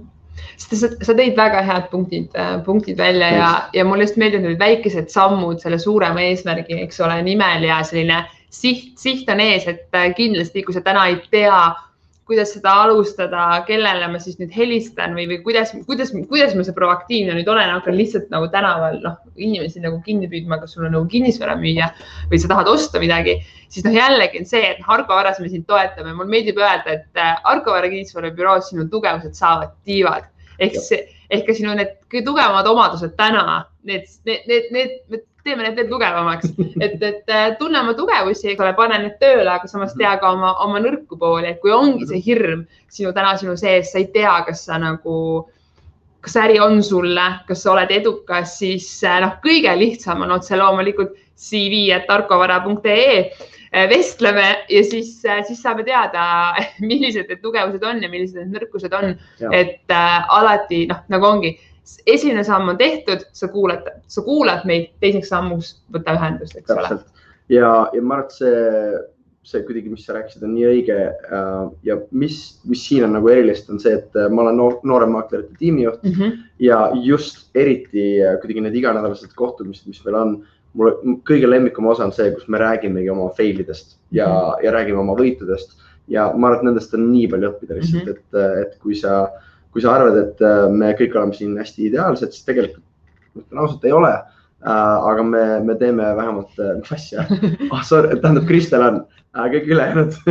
Sa, 0.57 0.89
sa 0.89 1.15
tõid 1.17 1.37
väga 1.37 1.63
head 1.67 1.87
punktid, 1.91 2.35
punktid 2.65 2.97
välja 2.97 3.31
ja, 3.35 3.49
ja 3.73 3.85
mulle 3.87 4.07
just 4.07 4.19
meeldivad 4.21 4.47
need 4.49 4.61
väikesed 4.61 5.09
sammud 5.13 5.61
selle 5.63 5.79
suurema 5.81 6.23
eesmärgi, 6.27 6.79
eks 6.85 7.01
ole, 7.03 7.21
nimel 7.25 7.67
ja 7.67 7.81
selline 7.87 8.23
siht, 8.51 8.93
siht 8.99 9.29
on 9.31 9.41
ees, 9.43 9.67
et 9.67 9.87
kindlasti, 10.17 10.63
kui 10.65 10.75
sa 10.75 10.83
täna 10.85 11.07
ei 11.11 11.19
tea 11.31 11.61
kuidas 12.31 12.53
seda 12.55 12.71
alustada, 12.85 13.45
kellele 13.67 14.07
ma 14.07 14.19
siis 14.23 14.37
nüüd 14.39 14.53
helistan 14.55 15.15
või, 15.17 15.27
või 15.27 15.41
kuidas, 15.43 15.73
kuidas, 15.87 16.13
kuidas 16.29 16.55
ma 16.55 16.63
see 16.63 16.75
proaktiivne 16.77 17.35
nüüd 17.35 17.49
olen, 17.51 17.73
hakkan 17.75 17.97
lihtsalt 17.97 18.29
nagu 18.31 18.47
tänaval 18.53 19.01
noh, 19.03 19.17
inimesi 19.35 19.83
nagu 19.83 19.99
kinni 20.05 20.29
püüdma, 20.31 20.61
kas 20.61 20.77
sul 20.77 20.87
on 20.87 20.95
nagu 20.95 21.09
kinnisvara 21.11 21.57
müüa 21.59 21.89
või 22.31 22.39
sa 22.39 22.51
tahad 22.53 22.71
osta 22.71 23.01
midagi, 23.03 23.41
siis 23.67 23.83
noh, 23.87 23.95
jällegi 23.95 24.39
on 24.39 24.47
see, 24.47 24.63
et 24.73 24.79
Harko 24.87 25.17
Varas 25.17 25.41
me 25.43 25.51
sind 25.51 25.67
toetame, 25.67 26.15
mulle 26.15 26.31
meeldib 26.31 26.61
öelda, 26.61 26.95
et 26.95 27.19
äh, 27.19 27.33
Harko 27.43 27.75
Vara 27.75 27.91
kinnisvarabüroos 27.91 28.71
sinu 28.71 28.87
tugevused 28.91 29.35
saavad 29.35 29.75
tiivad. 29.87 30.29
Ehk 30.61 30.77
see, 30.77 31.03
ehk 31.33 31.47
ka 31.47 31.55
sinu 31.57 31.73
need 31.75 31.95
kõige 32.11 32.27
tugevamad 32.27 32.67
omadused 32.69 33.15
täna, 33.19 33.63
need, 33.87 34.07
need, 34.29 34.47
need, 34.47 34.71
need, 34.71 35.27
teeme 35.45 35.65
need 35.65 35.77
veel 35.79 35.89
tugevamaks, 35.89 36.51
et, 36.81 36.97
et 37.01 37.31
äh, 37.31 37.47
tunne 37.59 37.79
oma 37.81 37.95
tugevusi, 37.97 38.51
eks 38.51 38.63
ole, 38.63 38.73
pane 38.77 38.99
need 39.03 39.17
tööle, 39.21 39.49
aga 39.53 39.69
samas 39.69 39.95
tea 39.97 40.13
ka 40.21 40.33
oma, 40.35 40.53
oma 40.65 40.81
nõrku 40.83 41.17
pooli, 41.21 41.53
et 41.53 41.61
kui 41.63 41.73
ongi 41.75 42.07
see 42.09 42.21
hirm 42.25 42.65
sinu 42.91 43.13
täna 43.15 43.33
sinu 43.39 43.55
sees, 43.59 43.91
sa 43.91 44.01
ei 44.01 44.09
tea, 44.13 44.33
kas 44.47 44.65
sa 44.67 44.79
nagu, 44.81 45.15
kas 46.21 46.37
äri 46.43 46.59
on 46.63 46.81
sulle, 46.85 47.27
kas 47.47 47.63
sa 47.65 47.73
oled 47.75 47.93
edukas, 47.95 48.57
siis 48.61 48.89
äh, 49.07 49.21
noh, 49.23 49.39
kõige 49.45 49.73
lihtsam 49.79 50.23
on 50.25 50.35
otse 50.37 50.59
loomulikult 50.59 51.17
cv.tarkovara.ee 51.41 53.17
äh, 53.17 53.89
vestleme 53.89 54.47
ja 54.69 54.83
siis, 54.85 55.17
siis 55.47 55.63
saame 55.63 55.87
teada, 55.87 56.53
millised 56.91 57.31
need 57.31 57.41
tugevused 57.41 57.83
on 57.87 58.03
ja 58.03 58.11
millised 58.13 58.37
need 58.43 58.59
nõrkused 58.59 58.93
on. 58.97 59.17
et 59.49 59.89
äh, 59.89 60.37
alati 60.37 60.85
noh, 60.91 61.01
nagu 61.09 61.29
ongi 61.33 61.55
esimene 62.05 62.43
samm 62.43 62.69
on 62.69 62.77
tehtud, 62.77 63.25
sa 63.33 63.47
kuulad, 63.47 63.87
sa 64.07 64.21
kuulad 64.25 64.65
meid, 64.69 64.91
teiseks 65.01 65.31
sammuks 65.31 65.73
võta 65.93 66.15
ühendust, 66.17 66.57
eks 66.57 66.75
ole. 66.75 67.01
ja, 67.51 67.71
ja 67.93 68.03
ma 68.03 68.19
arvan, 68.19 68.27
et 68.27 68.37
see, 68.37 69.01
see 69.51 69.65
kuidagi, 69.65 69.91
mis 69.93 70.05
sa 70.05 70.15
rääkisid, 70.17 70.45
on 70.45 70.53
nii 70.55 70.67
õige. 70.69 70.97
Äh, 71.09 71.59
ja 71.87 71.97
mis, 72.13 72.39
mis 72.69 72.85
siin 72.87 73.07
on 73.07 73.15
nagu 73.17 73.31
erilist, 73.33 73.69
on 73.73 73.81
see, 73.81 73.97
et 73.97 74.17
äh, 74.19 74.29
ma 74.31 74.45
olen 74.45 74.59
noor, 74.61 74.79
nooremmaaklerite 74.87 75.57
tiimijuht 75.59 76.03
mm 76.05 76.17
-hmm. 76.17 76.39
ja 76.59 76.81
just 77.03 77.49
eriti 77.55 78.21
äh, 78.21 78.39
kuidagi 78.41 78.61
need 78.61 78.77
iganädalased 78.77 79.33
kohtumised, 79.35 79.87
mis 79.87 80.03
meil 80.05 80.19
on 80.21 80.41
mulle 80.73 81.17
kõige 81.27 81.49
lemmikum 81.49 81.87
osa 81.91 82.05
on 82.05 82.13
see, 82.15 82.31
kus 82.31 82.47
me 82.47 82.57
räägimegi 82.57 83.09
oma 83.09 83.29
fail 83.37 83.59
idest 83.59 83.97
ja 84.11 84.27
mm, 84.27 84.33
-hmm. 84.33 84.65
ja 84.65 84.71
räägime 84.71 84.99
oma 84.99 85.13
võitudest 85.13 85.75
ja 86.07 86.31
ma 86.35 86.47
arvan, 86.47 86.59
et 86.59 86.63
nendest 86.63 86.93
on 86.93 87.11
nii 87.11 87.27
palju 87.27 87.49
õppida 87.49 87.75
lihtsalt 87.75 88.05
mm, 88.05 88.13
-hmm. 88.13 88.61
et, 88.61 88.67
et 88.67 88.79
kui 88.79 88.95
sa 88.95 89.23
äh, 89.23 89.50
kui 89.71 89.83
sa 89.83 89.95
arvad, 89.95 90.19
et 90.19 90.43
äh, 90.45 90.67
me 90.69 90.91
kõik 90.99 91.15
oleme 91.17 91.35
siin 91.37 91.55
hästi 91.59 91.87
ideaalsed, 91.89 92.35
siis 92.35 92.45
tegelikult 92.47 92.83
ütlen 93.39 93.63
ausalt, 93.63 93.87
ei 93.87 93.95
ole. 93.95 94.11
Äh, 94.61 95.09
aga 95.09 95.25
me, 95.25 95.43
me 95.65 95.75
teeme 95.79 96.11
vähemalt, 96.17 96.53
äh, 96.59 96.75
mis 96.79 96.93
asja. 96.97 97.25
Oh,, 97.69 97.81
sorry, 97.89 98.13
tähendab, 98.19 98.45
Kristel 98.49 98.85
on, 98.85 99.01
kõik 99.55 99.69
ülejäänud. 99.71 100.17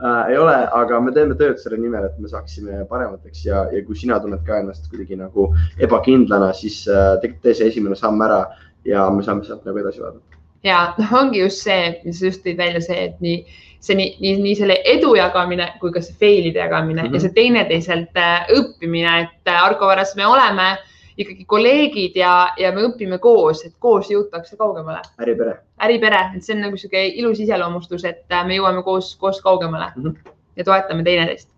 Ei 0.00 0.38
ole, 0.40 0.54
aga 0.72 0.96
me 1.04 1.10
teeme 1.12 1.34
tööd 1.36 1.58
selle 1.60 1.76
nimel, 1.76 2.06
et 2.08 2.14
me 2.16 2.30
saaksime 2.30 2.86
paremateks 2.88 3.42
ja, 3.44 3.66
ja 3.68 3.82
kui 3.84 3.98
sina 4.00 4.16
tunned 4.16 4.40
ka 4.46 4.62
ennast 4.62 4.86
kuidagi 4.88 5.18
nagu 5.20 5.50
ebakindlana, 5.76 6.54
siis 6.56 6.86
tegelikult 6.86 7.44
tee 7.44 7.58
see 7.58 7.68
esimene 7.68 8.00
samm 8.00 8.24
ära 8.24 8.46
ja 8.88 9.10
me 9.12 9.20
saame 9.26 9.44
sealt 9.44 9.68
nagu 9.68 9.82
edasi 9.82 10.00
vaadata 10.00 10.39
ja 10.64 10.94
noh, 10.98 11.12
ongi 11.22 11.40
just 11.40 11.64
see, 11.66 12.00
mis 12.04 12.22
just 12.22 12.44
tõid 12.44 12.58
välja, 12.60 12.80
see, 12.84 13.04
et 13.08 13.20
nii 13.20 13.44
see 13.80 13.96
nii, 13.96 14.16
nii, 14.20 14.36
nii 14.44 14.56
selle 14.58 14.76
edu 14.84 15.14
jagamine 15.16 15.70
kui 15.80 15.92
ka 15.92 16.02
see 16.04 16.16
fail'ide 16.20 16.60
jagamine 16.60 17.02
mm 17.02 17.08
-hmm. 17.08 17.14
ja 17.14 17.20
see 17.20 17.36
teineteiselt 17.36 18.16
äh, 18.16 18.46
õppimine, 18.56 19.14
et 19.22 19.48
äh, 19.48 19.64
Argo 19.64 19.86
Varas 19.86 20.16
me 20.16 20.26
oleme 20.26 20.76
ikkagi 21.20 21.44
kolleegid 21.44 22.16
ja, 22.16 22.52
ja 22.58 22.72
me 22.72 22.84
õpime 22.88 23.18
koos, 23.18 23.64
et 23.64 23.74
koos 23.78 24.10
jõutakse 24.10 24.56
kaugemale. 24.56 25.00
äripere. 25.20 25.56
äripere, 25.82 26.20
et 26.36 26.44
see 26.44 26.56
on 26.56 26.62
nagu 26.66 26.76
sihuke 26.76 27.06
ilus 27.06 27.40
iseloomustus, 27.40 28.04
et 28.04 28.24
äh, 28.32 28.44
me 28.46 28.56
jõuame 28.56 28.84
koos, 28.84 29.16
koos 29.16 29.40
kaugemale 29.40 29.92
mm 29.96 30.04
-hmm. 30.04 30.36
ja 30.56 30.64
toetame 30.64 31.04
teineteist 31.04 31.48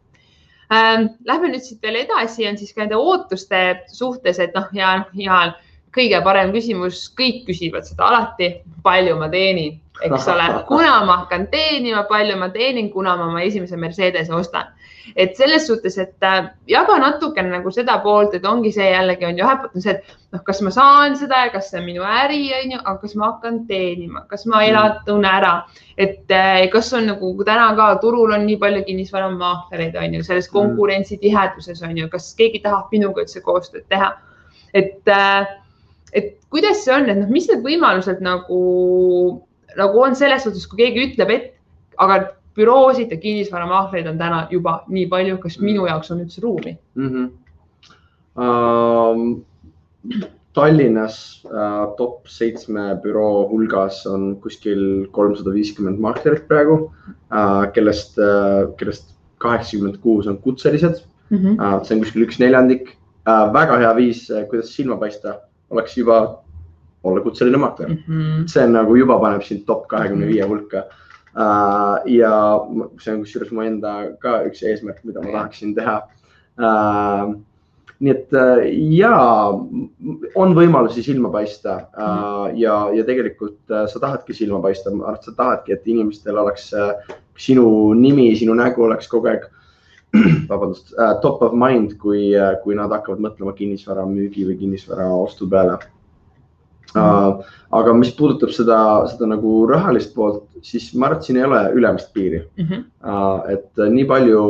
ähm,. 0.73 1.07
Lähme 1.25 1.49
nüüd 1.49 1.63
siit 1.63 1.83
veel 1.83 2.05
edasi, 2.07 2.49
on 2.49 2.59
siis 2.59 2.75
ka 2.75 2.81
nende 2.81 2.97
ootuste 2.97 3.83
suhtes, 3.87 4.39
et 4.39 4.55
noh, 4.55 4.69
ja, 4.73 5.05
ja 5.15 5.53
kõige 5.95 6.21
parem 6.25 6.53
küsimus, 6.55 7.07
kõik 7.19 7.45
küsivad 7.49 7.87
seda 7.89 8.09
alati, 8.09 8.55
palju 8.85 9.17
ma 9.21 9.29
teenin, 9.33 9.77
eks 10.03 10.29
ole, 10.33 10.47
kuna 10.71 11.01
ma 11.07 11.23
hakkan 11.23 11.49
teenima, 11.53 12.07
palju 12.09 12.39
ma 12.41 12.49
teenin, 12.55 12.91
kuna 12.93 13.17
ma 13.19 13.29
oma 13.29 13.43
esimese 13.45 13.77
Mercedese 13.77 14.35
ostan. 14.35 14.73
et 15.17 15.35
selles 15.37 15.67
suhtes, 15.67 15.97
et 15.99 16.25
äh, 16.25 16.45
jaga 16.71 16.95
natukene 17.03 17.51
nagu 17.51 17.71
seda 17.75 17.97
poolt, 18.05 18.37
et 18.39 18.45
ongi 18.47 18.71
see 18.73 18.87
jällegi 18.87 19.27
on 19.27 19.39
ju 19.41 19.49
see, 19.83 19.97
et 19.97 20.13
noh, 20.33 20.41
kas 20.47 20.61
ma 20.63 20.71
saan 20.71 21.17
seda 21.19 21.41
ja 21.43 21.51
kas 21.51 21.73
see 21.73 21.81
on 21.81 21.89
minu 21.89 22.05
äri, 22.07 22.39
on 22.55 22.77
ju, 22.77 22.79
aga 22.79 22.95
kas 23.03 23.17
ma 23.19 23.33
hakkan 23.33 23.59
teenima, 23.67 24.23
kas 24.31 24.47
ma 24.47 24.63
elatun 24.63 25.27
ära, 25.27 25.57
et 25.99 26.31
äh, 26.31 26.69
kas 26.73 26.93
on 26.95 27.11
nagu 27.11 27.33
täna 27.45 27.73
ka 27.77 27.89
turul 28.05 28.33
on 28.33 28.47
nii 28.47 28.61
palju 28.63 28.85
kinnisvaramaaklereid, 28.87 29.99
on 29.99 30.15
ju, 30.15 30.23
selles 30.23 30.49
mm. 30.49 30.55
konkurentsi 30.55 31.19
tiheduses 31.19 31.83
on 31.83 31.99
ju, 31.99 32.07
kas 32.13 32.31
keegi 32.39 32.63
tahab 32.63 32.95
minuga 32.95 33.27
üldse 33.27 33.43
koostööd 33.43 33.89
teha, 33.91 34.15
et 34.73 35.11
äh, 35.11 35.51
et 36.13 36.37
kuidas 36.53 36.85
see 36.85 36.95
on, 36.95 37.09
et 37.09 37.19
noh, 37.19 37.31
mis 37.33 37.49
need 37.49 37.65
võimalused 37.65 38.21
nagu, 38.25 38.61
nagu 39.79 40.05
on 40.05 40.17
selles 40.19 40.45
suhtes, 40.45 40.67
kui 40.69 40.85
keegi 40.85 41.09
ütleb, 41.09 41.31
et 41.31 41.53
aga 42.01 42.23
büroosid 42.57 43.13
ja 43.13 43.21
kinnisvaramaakleid 43.21 44.09
on 44.11 44.19
täna 44.21 44.43
juba 44.53 44.83
nii 44.93 45.07
palju, 45.13 45.39
kas 45.43 45.59
minu 45.63 45.87
jaoks 45.89 46.13
on 46.13 46.21
üldse 46.25 46.45
ruumi 46.45 46.77
mm? 46.95 47.09
-hmm. 47.09 47.31
Um, 48.33 49.45
Tallinnas 50.57 51.45
uh, 51.45 51.93
top 51.97 52.29
seitsme 52.29 52.95
büroo 53.03 53.49
hulgas 53.51 54.07
on 54.07 54.37
kuskil 54.41 55.07
kolmsada 55.13 55.53
viiskümmend 55.53 56.01
maaklerit 56.01 56.49
praegu 56.49 56.77
uh,, 56.79 57.65
kellest 57.75 58.19
uh,, 58.19 58.73
kellest 58.77 59.13
kaheksakümmend 59.39 60.01
kuus 60.01 60.27
on 60.27 60.39
kutselised 60.39 61.05
mm. 61.31 61.39
-hmm. 61.39 61.61
Uh, 61.61 61.85
see 61.85 61.97
on 61.97 62.05
kuskil 62.05 62.25
üks 62.25 62.41
neljandik 62.41 62.97
uh,. 63.29 63.53
väga 63.53 63.79
hea 63.85 63.97
viis, 63.97 64.29
kuidas 64.51 64.77
silma 64.77 64.97
paista 64.97 65.41
oleks 65.73 65.97
juba 65.99 66.19
olla 67.03 67.21
kutseline 67.21 67.59
makler 67.59 67.89
mm. 67.89 68.03
-hmm. 68.09 68.43
see 68.47 68.65
on 68.65 68.73
nagu 68.73 68.97
juba 68.97 69.19
paneb 69.21 69.43
sind 69.43 69.65
top 69.67 69.87
kahekümne 69.89 70.27
viie 70.27 70.47
hulka 70.47 70.85
uh,. 71.37 71.97
ja 72.07 72.33
see 72.99 73.15
on 73.15 73.23
kusjuures 73.25 73.51
mu 73.53 73.63
enda 73.63 73.95
ka 74.19 74.43
üks 74.49 74.63
eesmärk, 74.63 75.05
mida 75.05 75.23
ma 75.23 75.33
tahaksin 75.33 75.75
teha 75.75 75.97
uh,. 76.59 77.35
nii 78.03 78.11
et 78.11 78.35
uh, 78.35 78.63
ja 78.99 79.17
on 80.35 80.55
võimalusi 80.59 81.03
silma 81.03 81.31
paista 81.31 81.77
uh, 81.95 82.47
ja, 82.59 82.77
ja 82.95 83.05
tegelikult 83.07 83.61
uh, 83.71 83.87
sa 83.87 84.01
tahadki 84.03 84.35
silma 84.35 84.61
paista, 84.63 84.91
sa 85.21 85.35
tahadki, 85.37 85.73
et 85.73 85.87
inimestel 85.87 86.39
oleks 86.39 86.73
uh, 86.75 86.95
sinu 87.39 87.95
nimi, 87.95 88.33
sinu 88.37 88.55
nägu 88.59 88.85
oleks 88.85 89.09
kogu 89.09 89.31
aeg 89.31 89.47
vabandust 90.51 90.93
uh,, 90.99 91.17
top 91.25 91.43
of 91.43 91.57
mind, 91.57 91.97
kui 92.03 92.33
uh,, 92.37 92.55
kui 92.65 92.77
nad 92.79 92.93
hakkavad 92.93 93.23
mõtlema 93.25 93.55
kinnisvara 93.57 94.05
müügi 94.09 94.47
või 94.49 94.59
kinnisvara 94.61 95.09
ostu 95.17 95.49
peale 95.51 95.79
uh,. 96.97 97.41
aga 97.73 97.95
mis 97.97 98.13
puudutab 98.17 98.53
seda, 98.53 98.79
seda 99.13 99.31
nagu 99.33 99.63
rahalist 99.71 100.15
poolt, 100.17 100.45
siis 100.67 100.91
ma 100.95 101.09
arvan, 101.09 101.21
et 101.21 101.29
siin 101.29 101.41
ei 101.41 101.47
ole 101.49 101.63
ülemist 101.79 102.13
piiri 102.17 102.43
mm. 102.45 102.65
-hmm. 102.65 102.89
Uh, 103.03 103.51
et 103.51 103.83
uh, 103.83 103.89
nii 103.91 104.05
palju, 104.07 104.43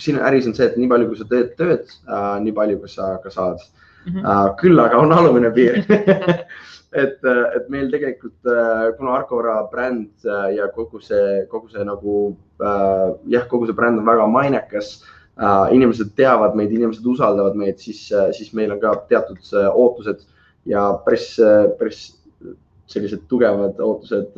siin 0.00 0.16
äris 0.16 0.46
on 0.48 0.54
see, 0.56 0.66
et 0.66 0.78
nii 0.80 0.88
palju, 0.88 1.08
kui 1.10 1.18
sa 1.18 1.26
teed 1.28 1.54
tööd 1.58 1.90
uh,, 2.06 2.38
nii 2.40 2.54
palju, 2.56 2.78
kui 2.80 2.88
sa 2.88 3.16
ka 3.24 3.30
saad 3.30 3.58
mm. 3.58 4.12
-hmm. 4.12 4.22
Uh, 4.22 4.54
küll 4.60 4.80
aga 4.80 4.98
on 5.02 5.12
alumine 5.12 5.50
piir 5.50 5.82
et, 6.92 7.18
et 7.24 7.68
meil 7.72 7.90
tegelikult, 7.90 8.38
kuna 8.98 9.14
Arcora 9.16 9.62
bränd 9.72 10.26
ja 10.56 10.68
kogu 10.74 11.00
see, 11.00 11.46
kogu 11.50 11.70
see 11.72 11.84
nagu 11.88 12.34
Äh, 12.62 13.08
jah, 13.34 13.48
kogu 13.50 13.66
see 13.66 13.76
bränd 13.76 13.98
on 13.98 14.06
väga 14.06 14.28
mainekas. 14.30 14.94
Äh, 15.40 15.74
inimesed 15.74 16.12
teavad 16.18 16.54
meid, 16.58 16.70
inimesed 16.74 17.06
usaldavad 17.08 17.56
meid, 17.58 17.80
siis, 17.82 18.04
äh, 18.14 18.30
siis 18.36 18.52
meil 18.54 18.74
on 18.74 18.80
ka 18.82 18.94
teatud 19.10 19.40
ootused 19.72 20.22
ja 20.68 20.84
päris, 21.06 21.32
päris 21.80 22.02
sellised 22.92 23.24
tugevad 23.30 23.80
ootused 23.82 24.36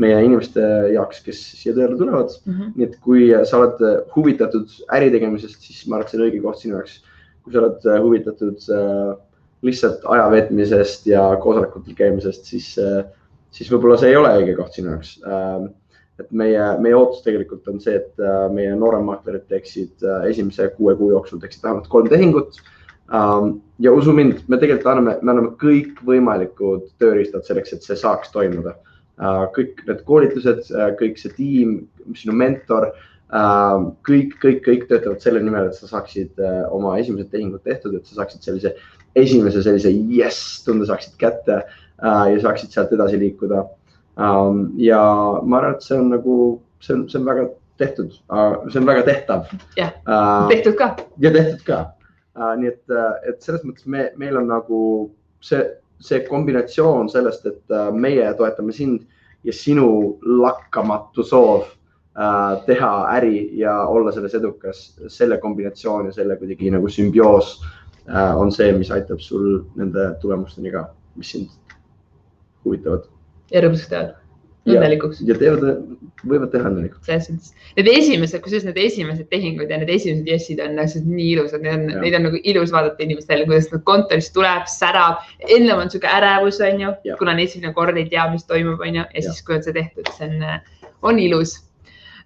meie 0.00 0.16
inimeste 0.26 0.62
jaoks, 0.94 1.20
kes 1.22 1.42
siia 1.60 1.74
tööle 1.76 1.94
tulevad 2.00 2.32
mm. 2.32 2.54
-hmm. 2.54 2.72
nii 2.74 2.86
et 2.88 2.96
kui 3.04 3.28
sa 3.46 3.60
oled 3.60 4.08
huvitatud 4.16 4.72
äri 4.96 5.12
tegemisest, 5.14 5.60
siis 5.62 5.84
ma 5.86 6.00
arvan, 6.00 6.08
et 6.08 6.10
see 6.10 6.18
on 6.18 6.24
õige 6.26 6.40
koht 6.42 6.58
sinu 6.58 6.74
jaoks. 6.80 6.96
kui 7.44 7.52
sa 7.52 7.60
oled 7.60 7.86
huvitatud 8.02 8.66
lihtsalt 9.64 10.04
aja 10.12 10.26
veetmisest 10.32 11.06
ja 11.08 11.24
koosolekutel 11.42 11.96
käimisest, 11.98 12.50
siis, 12.50 12.74
siis 13.54 13.70
võib-olla 13.72 13.96
see 14.00 14.12
ei 14.12 14.18
ole 14.20 14.34
õige 14.42 14.58
koht 14.58 14.76
sinu 14.76 14.92
jaoks 14.92 15.16
et 16.20 16.30
meie, 16.30 16.62
meie 16.82 16.96
ootus 16.96 17.24
tegelikult 17.24 17.66
on 17.70 17.80
see, 17.82 17.96
et 17.98 18.22
äh, 18.22 18.46
meie 18.54 18.74
nooremmaaklerid 18.78 19.48
teeksid 19.50 20.04
äh, 20.06 20.28
esimese 20.30 20.68
kuue 20.76 20.94
kuu 20.98 21.10
jooksul 21.14 21.42
teeksid 21.42 21.64
vähemalt 21.66 21.90
kolm 21.90 22.10
tehingut. 22.10 22.60
Ähm, 23.14 23.56
ja 23.82 23.92
usu 23.92 24.14
mind, 24.16 24.44
me 24.48 24.58
tegelikult 24.60 24.92
anname, 24.92 25.16
me 25.20 25.32
anname 25.34 25.54
kõikvõimalikud 25.60 26.86
tööriistad 27.02 27.46
selleks, 27.48 27.74
et 27.74 27.86
see 27.86 27.98
saaks 27.98 28.30
toimuda. 28.34 28.76
Äh, 29.18 29.42
kõik 29.56 29.82
need 29.88 30.06
koolitused, 30.06 30.70
kõik 31.00 31.18
see 31.20 31.34
tiim, 31.34 31.74
sinu 32.18 32.36
mentor, 32.38 32.92
äh,. 33.34 33.90
kõik, 34.06 34.38
kõik, 34.42 34.62
kõik 34.68 34.86
töötavad 34.90 35.22
selle 35.24 35.42
nimel, 35.42 35.70
et 35.70 35.78
sa 35.78 35.90
saaksid 35.90 36.38
äh, 36.38 36.62
oma 36.74 36.94
esimesed 37.02 37.32
tehingud 37.34 37.66
tehtud, 37.66 37.98
et 37.98 38.06
sa 38.06 38.22
saaksid 38.22 38.46
sellise 38.46 38.76
esimese 39.14 39.62
sellise 39.62 39.92
jess 40.18 40.62
tunde 40.66 40.86
saaksid 40.86 41.16
kätte 41.20 41.60
äh, 41.62 42.26
ja 42.34 42.38
saaksid 42.42 42.74
sealt 42.74 42.92
edasi 42.92 43.18
liikuda 43.18 43.64
ähm,. 44.18 44.66
ja 44.78 45.00
ma 45.42 45.60
arvan, 45.60 45.76
et 45.76 45.86
see 45.86 45.98
on 45.98 46.10
nagu, 46.14 46.38
see 46.80 46.96
on, 46.96 47.06
see 47.08 47.20
on 47.20 47.28
väga 47.28 47.48
tehtud 47.78 48.14
uh,, 48.30 48.64
see 48.70 48.80
on 48.80 48.88
väga 48.88 49.06
tehtav. 49.10 49.50
jah 49.78 49.94
uh,, 50.06 50.48
tehtud 50.50 50.78
ka. 50.80 50.94
ja 51.18 51.32
tehtud 51.34 51.66
ka 51.66 51.84
nii 52.34 52.70
et, 52.70 52.94
et 53.28 53.42
selles 53.42 53.62
mõttes 53.62 53.86
me, 53.86 54.08
meil 54.18 54.36
on 54.40 54.48
nagu 54.50 54.78
see, 55.44 55.62
see 56.02 56.24
kombinatsioon 56.26 57.08
sellest, 57.12 57.46
et 57.46 57.74
meie 57.94 58.26
toetame 58.38 58.74
sind 58.74 59.04
ja 59.46 59.54
sinu 59.54 60.16
lakkamatu 60.42 61.24
soov 61.26 61.68
teha 62.66 62.90
äri 63.16 63.50
ja 63.58 63.76
olla 63.90 64.12
selles 64.14 64.34
edukas, 64.38 64.84
selle 65.10 65.38
kombinatsioon 65.42 66.10
ja 66.10 66.14
selle 66.14 66.36
kuidagi 66.38 66.70
nagu 66.74 66.90
sümbioos 66.90 67.56
on 68.12 68.52
see, 68.52 68.72
mis 68.76 68.90
aitab 68.94 69.22
sul 69.24 69.64
nende 69.78 70.10
tulemusteni 70.22 70.72
ka, 70.74 70.88
mis 71.16 71.32
sind 71.36 71.48
huvitavad. 72.64 73.08
ja 73.52 73.64
rõõmsaks 73.64 73.90
teevad 73.92 74.14
õnnelikuks. 74.64 75.20
ja 75.28 75.36
teevad, 75.38 75.64
võivad 76.24 76.50
teha 76.52 76.68
õnnelikuks. 76.70 77.04
selles 77.06 77.28
mõttes, 77.30 77.52
need 77.76 77.90
esimesed, 77.92 78.42
kusjuures 78.44 78.66
need 78.68 78.80
esimesed 78.80 79.28
tehingud 79.32 79.70
ja 79.70 79.80
need 79.80 79.92
esimesed 79.92 80.28
jessid 80.30 80.62
on 80.64 80.76
lihtsalt 80.78 81.08
nii 81.08 81.30
ilusad, 81.34 81.64
neid 81.64 81.74
on, 81.76 82.02
neid 82.04 82.18
on 82.18 82.26
nagu 82.28 82.40
ilus 82.52 82.72
vaadata 82.74 83.04
inimestele, 83.04 83.46
kuidas 83.48 83.70
nad 83.72 83.84
kontorist 83.88 84.34
tuleb, 84.36 84.68
särab. 84.70 85.24
ennem 85.48 85.82
on 85.82 85.92
sihuke 85.92 86.10
ärevus, 86.10 86.60
on 86.64 86.84
ju, 86.86 86.94
kuna 87.20 87.36
on 87.36 87.42
esimene 87.44 87.74
kord, 87.76 88.00
ei 88.00 88.08
tea, 88.12 88.26
mis 88.32 88.46
toimub, 88.48 88.80
on 88.80 89.00
ju, 89.00 89.08
ja 89.16 89.26
siis, 89.28 89.42
kui 89.44 89.58
on 89.58 89.66
see 89.66 89.76
tehtud, 89.76 90.08
see 90.16 90.30
on, 90.30 90.46
on 91.12 91.20
ilus 91.20 91.58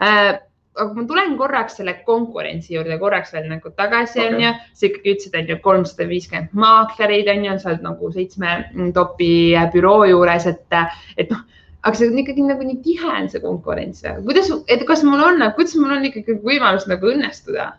äh, 0.02 0.38
aga 0.78 0.94
ma 0.94 1.04
tulen 1.10 1.36
korraks 1.40 1.78
selle 1.80 1.94
konkurentsi 2.06 2.74
juurde 2.74 2.98
korraks 2.98 3.32
veel 3.34 3.48
nagu 3.50 3.70
tagasi 3.76 4.20
okay., 4.20 4.34
onju. 4.34 4.54
sa 4.74 4.88
ikkagi 4.88 5.14
ütlesid, 5.14 5.38
on 5.40 5.52
ju, 5.52 5.58
kolmsada 5.68 6.08
viiskümmend 6.08 6.56
maaklerid 6.64 7.30
on 7.34 7.46
ju, 7.48 7.58
sa 7.58 7.72
oled 7.72 7.86
nagu 7.86 8.12
seitsme 8.14 8.56
topi 8.94 9.30
büroo 9.74 10.04
juures, 10.08 10.46
et, 10.50 10.80
et 11.16 11.30
noh 11.34 11.44
aga 11.86 11.94
see 11.96 12.10
on 12.10 12.18
ikkagi 12.20 12.44
nagu 12.46 12.66
nii 12.66 12.80
tihe 12.84 13.06
on 13.06 13.28
see 13.30 13.40
konkurents. 13.40 14.02
kuidas, 14.26 14.50
et 14.68 14.84
kas 14.86 15.04
mul 15.06 15.22
on, 15.22 15.42
kuidas 15.56 15.76
mul 15.78 15.94
on 15.94 16.04
ikkagi 16.08 16.38
võimalus 16.44 16.88
nagu 16.90 17.12
õnnestuda 17.12 17.72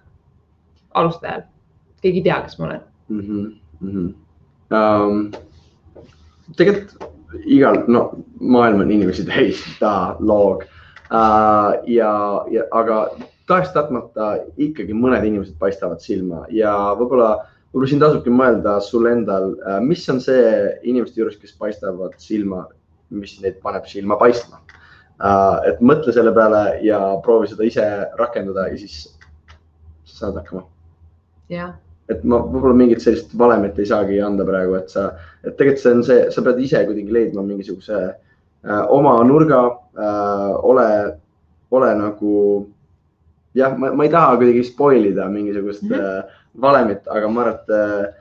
alustajal? 0.99 1.45
keegi 2.01 2.21
ei 2.21 2.27
tea, 2.29 2.41
kes 2.45 2.59
ma 2.59 2.65
olen 2.65 2.81
mm. 3.09 3.21
-hmm. 3.21 3.53
Mm 3.79 3.91
-hmm. 3.91 4.09
Um, 4.69 5.31
tegelikult 6.55 7.09
igal, 7.45 7.83
no 7.87 8.11
maailm 8.39 8.81
on 8.81 8.91
inimesi 8.91 9.25
täis, 9.25 9.63
ta 9.79 10.15
loog 10.19 10.63
ja, 11.09 12.11
ja 12.53 12.65
aga 12.71 12.97
tahes-tahtmata 13.49 14.33
ikkagi 14.61 14.93
mõned 14.93 15.25
inimesed 15.25 15.55
paistavad 15.61 16.03
silma 16.05 16.43
ja 16.53 16.73
võib-olla, 16.99 17.31
võib-olla 17.73 17.89
siin 17.89 18.03
tasubki 18.03 18.33
mõelda 18.33 18.75
sul 18.85 19.09
endal, 19.09 19.55
uh, 19.57 19.79
mis 19.81 20.05
on 20.13 20.21
see 20.21 20.43
inimeste 20.83 21.21
juures, 21.21 21.39
kes 21.41 21.55
paistavad 21.57 22.13
silma 22.21 22.67
mis 23.09 23.35
neid 23.41 23.59
paneb 23.63 23.87
silma 23.89 24.17
paistma. 24.19 24.61
Äh, 25.19 25.69
et 25.71 25.83
mõtle 25.83 26.13
selle 26.15 26.31
peale 26.35 26.79
ja 26.85 26.99
proovi 27.25 27.49
seda 27.51 27.65
ise 27.67 27.85
rakendada 28.19 28.69
ja 28.69 28.77
siis 28.79 29.01
saad 30.05 30.37
hakkama. 30.39 30.65
jah 31.49 31.77
et 32.09 32.23
ma 32.25 32.39
võib-olla 32.41 32.73
mingit 32.73 33.03
sellist 33.03 33.35
valemit 33.37 33.77
ei 33.77 33.85
saagi 33.85 34.15
anda 34.25 34.41
praegu, 34.45 34.73
et 34.79 34.89
sa, 34.89 35.11
et 35.43 35.53
tegelikult 35.59 35.81
see 35.83 35.91
on 35.93 35.99
see, 36.07 36.23
sa 36.33 36.41
pead 36.41 36.61
ise 36.65 36.79
kuidagi 36.87 37.13
leidma 37.13 37.43
mingisuguse 37.45 37.99
äh, 37.99 38.15
oma 38.89 39.23
nurga 39.23 39.59
äh,. 39.97 40.51
ole, 40.63 40.89
ole 41.71 41.95
nagu 41.95 42.67
jah, 43.55 43.75
ma 43.77 44.03
ei 44.03 44.09
taha 44.09 44.37
kuidagi 44.37 44.63
spoil 44.63 45.05
ida 45.05 45.27
mingisugust 45.29 45.83
mm 45.83 45.89
-hmm. 45.95 46.17
äh, 46.17 46.23
valemit, 46.61 47.07
aga 47.07 47.27
ma 47.27 47.41
arvan, 47.41 47.53
et 47.53 47.69
äh, 47.69 48.13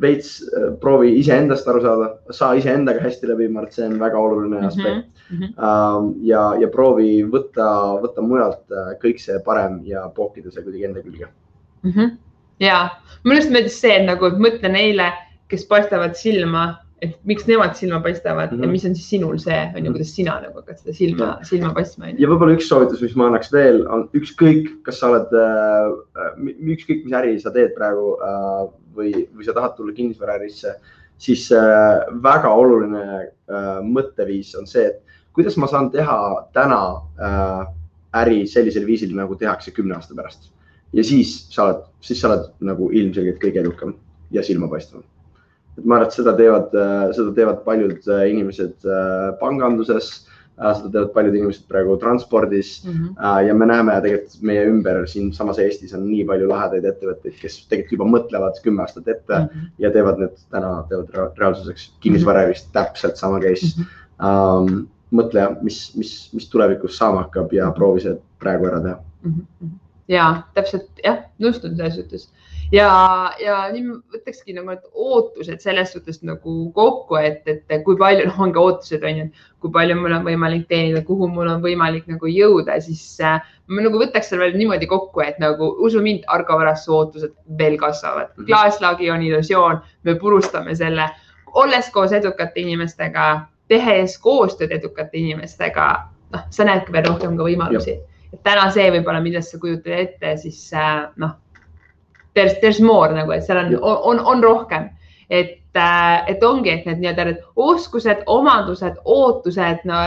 veits 0.00 0.30
äh, 0.56 0.72
proovi 0.80 1.12
iseendast 1.18 1.68
aru 1.68 1.80
saada, 1.80 2.08
saa 2.30 2.54
iseendaga 2.54 3.00
hästi 3.00 3.28
läbi, 3.28 3.48
ma 3.48 3.60
arvan, 3.60 3.68
et 3.68 3.74
see 3.74 3.86
on 3.86 3.98
väga 4.00 4.18
oluline 4.18 4.56
mhm, 4.56 4.66
aspekt 4.66 5.06
mm. 5.30 5.38
-hmm. 5.38 6.14
ja, 6.22 6.42
ja 6.60 6.68
proovi 6.68 7.22
võtta, 7.24 7.66
võtta 8.02 8.22
mujalt 8.22 8.64
äh, 8.72 8.92
kõik 9.02 9.18
see 9.20 9.38
parem 9.44 9.80
ja 9.84 10.08
pookida 10.14 10.50
see 10.50 10.62
kuidagi 10.62 10.84
enda 10.84 11.02
külge 11.02 11.28
mm. 11.82 11.90
-hmm. 11.90 12.16
ja 12.60 12.88
mulle 13.24 13.40
just 13.40 13.50
meeldis 13.50 13.80
see, 13.80 13.96
et 13.96 14.06
nagu 14.06 14.26
mõtle 14.26 14.68
neile, 14.68 15.12
kes 15.48 15.66
paistavad 15.66 16.14
silma 16.14 16.78
et 17.04 17.16
miks 17.28 17.46
nemad 17.48 17.74
silma 17.78 18.00
paistavad 18.04 18.50
mm 18.50 18.56
-hmm. 18.56 18.62
ja 18.62 18.66
mhm. 18.66 18.72
mis 18.72 18.84
on 18.84 18.94
siis 18.94 19.08
sinul 19.08 19.38
see, 19.38 19.60
on 19.76 19.86
ju, 19.86 19.92
kuidas 19.92 20.14
sina 20.16 20.40
nagu 20.40 20.60
hakkad 20.60 20.78
seda 20.78 20.92
silma 20.92 21.24
mm, 21.24 21.32
-hmm. 21.32 21.48
silma 21.48 21.74
paistma. 21.74 22.06
ja 22.18 22.28
võib-olla 22.28 22.56
üks 22.56 22.68
soovitus, 22.68 23.02
mis 23.02 23.16
ma 23.16 23.26
annaks 23.26 23.52
veel, 23.52 23.86
on 23.88 24.08
ükskõik, 24.14 24.70
kas 24.82 25.00
sa 25.00 25.10
oled 25.10 25.32
äh,, 25.32 26.50
ükskõik, 26.74 27.04
mis 27.04 27.16
äri 27.20 27.40
sa 27.40 27.50
teed 27.50 27.74
praegu 27.76 28.16
äh, 28.30 28.64
või, 28.96 29.12
või 29.36 29.44
sa 29.44 29.56
tahad 29.56 29.76
tulla 29.76 29.92
kinnisvaraärisse, 29.96 30.74
siis 31.18 31.52
äh, 31.52 32.04
väga 32.22 32.52
oluline 32.52 33.04
äh, 33.20 33.80
mõtteviis 33.96 34.54
on 34.58 34.66
see, 34.66 34.86
et 34.86 35.02
kuidas 35.32 35.56
ma 35.56 35.66
saan 35.66 35.90
teha 35.90 36.18
täna 36.52 36.80
äh, 37.20 37.62
äri 38.22 38.46
sellisel 38.46 38.86
viisil, 38.86 39.14
nagu 39.16 39.36
tehakse 39.36 39.70
kümne 39.70 39.94
aasta 39.94 40.14
pärast. 40.14 40.50
ja 40.92 41.04
siis 41.04 41.46
sa 41.54 41.64
oled, 41.64 41.82
siis 42.00 42.20
sa 42.20 42.28
oled 42.28 42.50
nagu 42.60 42.90
ilmselgelt 42.90 43.38
kõige 43.42 43.60
edukam 43.60 43.94
ja 44.30 44.42
silmapaistvam 44.42 45.02
et 45.78 45.84
ma 45.84 45.96
arvan, 45.96 46.08
et 46.08 46.16
seda 46.16 46.34
teevad, 46.38 46.74
äh, 46.74 47.06
seda 47.16 47.32
teevad 47.36 47.62
paljud 47.66 48.10
äh, 48.10 48.26
inimesed 48.32 48.88
äh, 48.88 49.30
panganduses, 49.40 50.10
seda 50.60 50.90
teevad 50.92 51.12
paljud 51.14 51.36
inimesed 51.38 51.62
praegu 51.72 51.94
transpordis 51.96 52.82
mm. 52.84 52.92
-hmm. 52.92 53.46
ja 53.46 53.54
me 53.54 53.66
näeme 53.66 53.94
tegelikult 54.04 54.42
meie 54.44 54.66
ümber 54.68 55.06
siinsamas 55.08 55.58
Eestis 55.58 55.94
on 55.96 56.04
nii 56.04 56.26
palju 56.28 56.48
lahedaid 56.50 56.84
ettevõtteid, 56.84 57.38
kes 57.40 57.62
tegelikult 57.70 57.94
juba 57.96 58.08
mõtlevad 58.16 58.60
kümme 58.64 58.84
aastat 58.84 59.08
ette 59.08 59.38
mm 59.38 59.46
-hmm. 59.46 59.70
ja 59.78 59.90
teevad 59.90 60.20
need 60.20 60.36
täna, 60.50 60.84
teevad 60.90 61.38
reaalsuseks. 61.38 61.94
kinnisvaraärist 62.00 62.66
mm 62.66 62.68
-hmm. 62.68 62.84
täpselt 62.84 63.16
sama 63.16 63.40
case 63.40 63.66
mm. 63.76 63.84
-hmm. 63.84 63.96
Um, 64.20 64.88
mõtle, 65.10 65.46
mis, 65.62 65.96
mis, 65.96 66.10
mis 66.36 66.48
tulevikus 66.52 66.98
saama 66.98 67.22
hakkab 67.22 67.52
ja 67.52 67.70
proovi 67.70 68.00
see 68.04 68.18
praegu 68.38 68.66
ära 68.66 68.80
teha 68.80 68.98
mm. 69.22 69.32
-hmm. 69.32 69.70
ja 70.08 70.42
täpselt 70.54 70.90
jah, 71.04 71.24
nõustun 71.40 71.76
selles 71.76 71.94
suhtes 71.94 72.28
ja, 72.72 72.90
ja 73.42 73.56
nii 73.72 73.96
võtakski 74.14 74.54
nagu 74.54 74.70
need 74.72 74.82
ootused 74.92 75.62
selles 75.62 75.92
suhtes 75.94 76.20
nagu 76.26 76.56
kokku, 76.76 77.18
et, 77.20 77.46
et 77.50 77.72
kui 77.86 77.98
palju 77.98 78.28
noh, 78.28 78.42
ongi 78.46 78.60
ootused 78.60 79.04
on 79.06 79.22
ju, 79.22 79.26
kui 79.62 79.72
palju 79.74 79.96
mul 79.98 80.14
on 80.18 80.26
võimalik 80.26 80.66
teenida, 80.70 81.02
kuhu 81.06 81.28
mul 81.32 81.50
on 81.50 81.64
võimalik 81.64 82.06
nagu 82.10 82.30
jõuda, 82.30 82.78
siis 82.84 83.02
äh, 83.24 83.40
ma 83.70 83.86
nagu 83.86 84.00
võtaks 84.00 84.30
selle 84.30 84.46
veel 84.46 84.58
niimoodi 84.60 84.88
kokku, 84.90 85.24
et 85.24 85.40
nagu 85.42 85.72
usu 85.86 86.02
mind, 86.04 86.26
Argo 86.32 86.58
Varastu 86.60 86.94
ootused 86.96 87.34
veel 87.58 87.78
kasvavad. 87.80 88.32
Mhm. 88.36 88.46
klaaslaagi 88.52 89.10
on 89.10 89.26
illusioon, 89.26 89.82
me 90.04 90.16
purustame 90.20 90.76
selle, 90.78 91.10
olles 91.58 91.90
koos 91.90 92.14
edukate 92.14 92.62
inimestega, 92.62 93.32
tehes 93.70 94.16
koostööd 94.18 94.72
edukate 94.74 95.18
inimestega, 95.18 95.90
noh, 96.34 96.46
sa 96.54 96.66
näedki 96.66 96.94
veel 96.94 97.10
rohkem 97.10 97.36
ka 97.38 97.50
võimalusi. 97.50 97.98
täna 98.46 98.68
see 98.70 98.86
võib-olla, 98.94 99.18
millest 99.18 99.50
sa 99.50 99.58
kujutad 99.58 99.90
ette, 99.90 100.36
siis 100.38 100.68
äh, 100.72 101.08
noh 101.18 101.34
there's, 102.34 102.54
there's 102.60 102.80
more 102.80 103.12
nagu, 103.14 103.32
et 103.34 103.44
seal 103.44 103.58
on, 103.58 103.74
on, 103.82 104.20
on 104.20 104.42
rohkem, 104.42 104.88
et, 105.30 105.58
äh, 105.74 106.30
et 106.30 106.42
ongi, 106.44 106.72
et 106.72 106.86
need 106.88 107.02
nii-öelda 107.02 107.26
need 107.30 107.44
oskused, 107.56 108.24
omadused, 108.30 108.98
ootused 109.04 109.84
no,, 109.88 110.00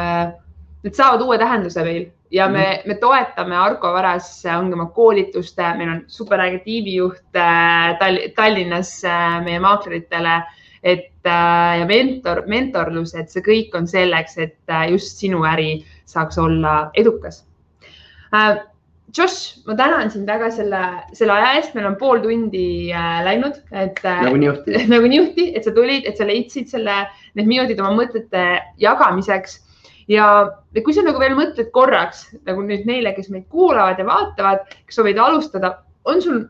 need 0.83 0.97
saavad 0.97 1.23
uue 1.25 1.39
tähenduse 1.41 1.85
meil. 1.85 2.09
Ja 2.33 2.47
me, 2.49 2.63
mhm. 2.63 2.89
me 2.89 2.95
toetame 2.97 3.55
Argo 3.61 3.91
Varas, 3.93 4.31
ongi 4.49 4.73
oma 4.73 4.87
koolituste, 4.95 5.67
meil 5.77 5.91
on 5.91 6.03
superäge 6.09 6.63
tiimijuht 6.65 7.37
äh, 7.37 7.93
Tallinnas 8.35 8.95
äh, 9.05 9.39
meie 9.45 9.61
maakleritele, 9.61 10.41
et 10.83 11.09
ja 11.23 11.85
mentor, 11.87 12.41
mentorlus, 12.51 13.13
et 13.15 13.31
see 13.31 13.39
kõik 13.45 13.77
on 13.79 13.85
selleks, 13.87 14.33
et 14.43 14.73
just 14.91 15.21
sinu 15.21 15.45
äri 15.47 15.77
saaks 16.11 16.35
olla 16.41 16.89
edukas 16.99 17.37
Josh, 19.13 19.59
ma 19.67 19.75
tänan 19.77 20.09
sind 20.09 20.25
väga 20.29 20.47
selle, 20.51 20.79
selle 21.13 21.35
aja 21.35 21.51
eest, 21.59 21.75
meil 21.77 21.85
on 21.85 21.97
pool 21.99 22.21
tundi 22.23 22.89
äh, 22.89 23.19
läinud, 23.27 23.59
et 23.69 24.01
äh,. 24.01 24.23
nagu 24.25 24.39
niuhti 24.41 24.79
nagu 24.93 25.11
niuhti, 25.11 25.51
et 25.53 25.67
sa 25.67 25.73
tulid, 25.75 26.07
et 26.09 26.17
sa 26.17 26.25
leidsid 26.25 26.71
selle, 26.71 27.03
need 27.37 27.49
minutid 27.49 27.81
oma 27.83 27.93
mõtete 27.99 28.47
jagamiseks. 28.81 29.59
ja 30.09 30.25
kui 30.79 30.95
sa 30.97 31.05
nagu 31.05 31.21
veel 31.21 31.37
mõtled 31.37 31.69
korraks 31.75 32.25
nagu 32.49 32.65
nüüd 32.65 32.89
neile, 32.89 33.13
kes 33.15 33.29
meid 33.29 33.45
kuulavad 33.53 34.01
ja 34.01 34.07
vaatavad, 34.09 34.65
kes 34.87 34.97
soovivad 34.97 35.21
alustada, 35.29 35.75
on 36.09 36.21
sul 36.21 36.41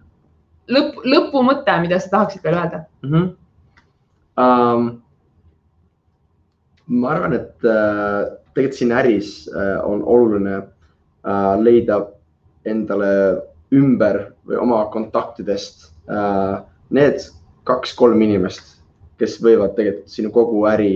lõpp, 0.72 1.04
lõpumõte, 1.04 1.76
mida 1.84 2.00
sa 2.00 2.16
tahaksid 2.16 2.44
veel 2.48 2.60
öelda 2.62 2.86
mm? 3.04 3.14
-hmm. 3.14 3.32
Um, 4.34 5.04
ma 6.88 7.12
arvan, 7.12 7.36
et 7.38 7.66
äh, 7.70 8.32
tegelikult 8.54 8.78
siin 8.80 8.94
äris 8.98 9.50
äh, 9.54 9.78
on 9.86 10.02
oluline 10.04 10.56
äh, 10.58 11.60
leida 11.62 12.00
endale 12.66 13.10
ümber 13.74 14.20
või 14.48 14.60
oma 14.62 14.84
kontaktidest 14.94 15.90
äh, 16.10 16.62
need 16.94 17.26
kaks-kolm 17.68 18.22
inimest, 18.22 18.78
kes 19.18 19.40
võivad 19.42 19.76
tegelikult 19.78 20.14
sinu 20.14 20.32
kogu 20.36 20.66
äri 20.70 20.94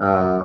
äh, 0.00 0.44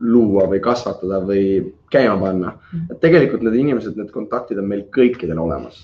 luua 0.00 0.46
või 0.50 0.60
kasvatada 0.62 1.20
või 1.26 1.44
käima 1.90 2.16
panna. 2.20 2.52
et 2.90 3.00
tegelikult 3.00 3.42
need 3.42 3.58
inimesed, 3.58 3.96
need 3.96 4.10
kontaktid 4.14 4.58
on 4.58 4.68
meil 4.70 4.84
kõikidel 4.94 5.38
olemas 5.42 5.80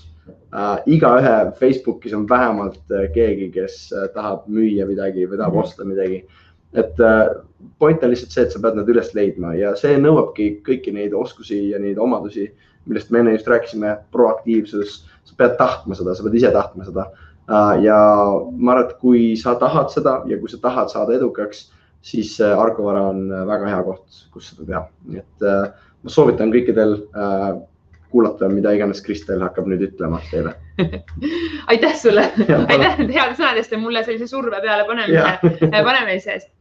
äh,. 0.53 0.79
igaühe 0.85 1.51
Facebookis 1.59 2.13
on 2.13 2.29
vähemalt 2.29 2.79
äh, 2.91 3.09
keegi, 3.13 3.49
kes 3.51 3.91
äh, 3.93 4.07
tahab 4.13 4.47
müüa 4.47 4.87
midagi 4.87 5.27
või 5.27 5.37
tahab 5.37 5.53
mm 5.53 5.63
osta 5.65 5.85
midagi. 5.85 6.25
et 6.73 6.99
äh, 6.99 7.27
point 7.79 8.03
on 8.03 8.09
lihtsalt 8.09 8.31
see, 8.31 8.43
et 8.43 8.51
sa 8.51 8.59
pead 8.59 8.75
nad 8.75 8.89
üles 8.89 9.13
leidma 9.15 9.53
ja 9.55 9.75
see 9.75 9.97
nõuabki 9.99 10.61
kõiki 10.63 10.93
neid 10.93 11.13
oskusi 11.13 11.69
ja 11.71 11.79
neid 11.79 11.97
omadusi, 11.97 12.49
millest 12.85 13.11
me 13.11 13.21
enne 13.21 13.35
just 13.35 13.47
rääkisime, 13.47 13.97
proaktiivsus. 14.11 15.03
sa 15.25 15.33
pead 15.37 15.55
tahtma 15.57 15.95
seda, 15.97 16.13
sa 16.15 16.23
pead 16.23 16.35
ise 16.37 16.51
tahtma 16.53 16.85
seda 16.85 17.07
äh,. 17.49 17.83
ja 17.83 17.99
ma 18.51 18.75
arvan, 18.75 18.89
et 18.89 18.97
kui 19.01 19.35
sa 19.39 19.55
tahad 19.61 19.89
seda 19.93 20.19
ja 20.29 20.37
kui 20.39 20.49
sa 20.49 20.61
tahad 20.61 20.91
saada 20.93 21.15
edukaks, 21.17 21.69
siis 22.05 22.35
äh, 22.41 22.59
Argo 22.59 22.85
Vara 22.85 23.07
on 23.09 23.31
äh, 23.31 23.47
väga 23.47 23.71
hea 23.73 23.83
koht, 23.87 24.25
kus 24.33 24.51
seda 24.51 24.67
teha, 24.69 24.83
nii 25.09 25.23
et 25.23 25.47
ma 26.05 26.13
soovitan 26.13 26.53
kõikidel 26.53 26.99
kuulata, 28.13 28.47
mida 28.49 28.71
iganes 28.75 29.01
Kristel 29.03 29.41
hakkab 29.43 29.65
nüüd 29.67 29.81
ütlema 29.89 30.21
teile 30.29 30.53
aitäh 31.71 31.95
sulle, 31.99 32.27
aitäh 32.37 32.99
nende 32.99 33.13
heade 33.15 33.33
sõnade 33.37 33.61
eest 33.61 33.73
ja 33.73 33.79
mulle 33.81 34.03
sellise 34.05 34.27
surve 34.29 34.61
peale 34.63 34.85
panemise, 34.87 35.55
panemise 35.89 36.37
eest. 36.37 36.51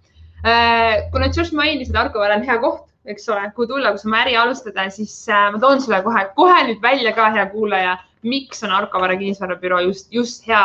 Kuna 1.12 1.30
Josh 1.32 1.54
mainis, 1.56 1.90
et 1.90 1.96
Argo 1.98 2.20
Vara 2.20 2.37
on 2.38 2.44
hea 2.46 2.56
koht, 2.62 2.88
eks 3.04 3.28
ole, 3.28 3.50
kuhu 3.54 3.66
tulla, 3.66 3.92
kus 3.92 4.06
oma 4.06 4.22
äri 4.22 4.36
alustada, 4.36 4.88
siis 4.90 5.14
äh, 5.28 5.50
ma 5.52 5.60
toon 5.60 5.80
sulle 5.82 6.02
kohe, 6.02 6.26
kohe 6.36 6.60
nüüd 6.68 6.82
välja 6.82 7.12
ka, 7.16 7.30
hea 7.34 7.46
kuulaja, 7.52 7.98
miks 8.22 8.64
on 8.64 8.72
Argo 8.72 9.00
Vara 9.00 9.16
kinnisvarabüroo 9.20 9.80
just, 9.88 10.12
just 10.12 10.46
hea, 10.48 10.64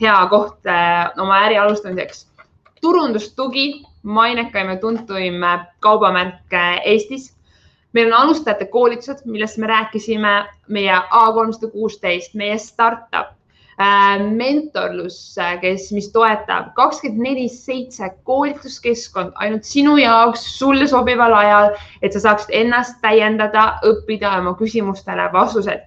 hea 0.00 0.16
koht 0.30 0.66
äh, 0.66 1.10
oma 1.20 1.42
äri 1.46 1.58
alustamiseks. 1.60 2.26
turundustugi, 2.80 3.82
mainekaim 4.02 4.68
ja 4.68 4.76
tuntuim 4.76 5.40
kaubamärk 5.80 6.52
Eestis 6.84 7.30
meil 7.94 8.10
on 8.12 8.18
alustajate 8.18 8.66
koolitused, 8.66 9.22
millest 9.24 9.58
me 9.58 9.66
rääkisime, 9.66 10.34
meie 10.68 10.96
A 11.10 11.32
kolmsada 11.32 11.70
kuusteist, 11.72 12.34
meie 12.34 12.58
startup 12.58 13.30
äh,, 13.30 13.34
mentorlus, 13.78 15.38
äh, 15.38 15.60
kes, 15.60 15.90
mis 15.92 16.10
toetab 16.12 16.74
kakskümmend 16.76 17.22
neli 17.22 17.48
seitse 17.48 18.10
koolituskeskkond 18.24 19.32
ainult 19.34 19.64
sinu 19.64 19.96
jaoks, 19.98 20.44
sulle 20.58 20.86
sobival 20.86 21.34
ajal, 21.34 21.72
et 22.02 22.12
sa 22.12 22.20
saaksid 22.20 22.54
ennast 22.54 23.00
täiendada, 23.02 23.80
õppida 23.82 24.36
oma 24.38 24.54
küsimustele 24.58 25.26
vastused 25.32 25.82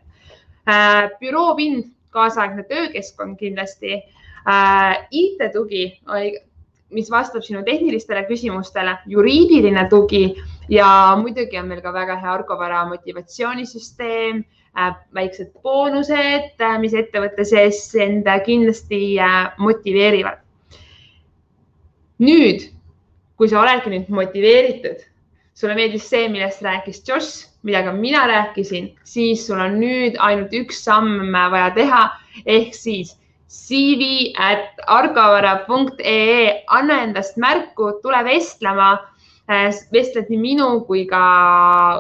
äh,. 0.68 1.08
büroo 1.22 1.56
pind, 1.56 1.88
kaasaegne 2.12 2.68
töökeskkond 2.68 3.38
kindlasti 3.40 4.02
äh,. 4.48 5.08
IT-tugi, 5.12 5.96
mis 6.92 7.10
vastab 7.12 7.44
sinu 7.44 7.64
tehnilistele 7.64 8.26
küsimustele, 8.28 8.98
juriidiline 9.08 9.88
tugi 9.90 10.36
ja 10.70 11.16
muidugi 11.20 11.60
on 11.60 11.68
meil 11.72 11.82
ka 11.82 11.94
väga 11.94 12.20
hea 12.20 12.34
Argo 12.34 12.60
Vara 12.60 12.84
motivatsioonisüsteem 12.92 14.44
äh,, 14.44 14.58
väiksed 15.16 15.52
boonused, 15.64 16.54
äh, 16.62 16.78
mis 16.82 16.96
ettevõtte 16.98 17.46
sees 17.48 17.82
end 17.96 18.28
kindlasti 18.46 19.18
äh, 19.20 19.38
motiveerivad. 19.62 20.44
nüüd, 22.18 22.64
kui 23.38 23.50
sa 23.50 23.62
oledki 23.62 23.92
nüüd 23.94 24.08
motiveeritud, 24.10 25.04
sulle 25.58 25.76
meeldis 25.78 26.08
see, 26.10 26.26
millest 26.34 26.64
rääkis 26.66 27.04
Josh, 27.06 27.46
ka 27.68 27.92
mina 27.94 28.24
rääkisin, 28.30 28.96
siis 29.04 29.46
sul 29.46 29.60
on 29.62 29.78
nüüd 29.82 30.18
ainult 30.18 30.54
üks 30.54 30.82
samm 30.84 31.34
vaja 31.34 31.70
teha 31.76 32.02
ehk 32.46 32.74
siis 32.74 33.14
cv 33.48 34.34
at 34.42 34.82
argovara.ee, 34.88 36.64
anna 36.68 37.04
endast 37.04 37.38
märku, 37.38 37.92
tule 38.02 38.24
vestlema 38.26 38.96
Äh, 38.98 39.17
vestled 39.48 40.28
nii 40.30 40.40
minu 40.42 40.68
kui 40.88 41.06
ka 41.08 41.24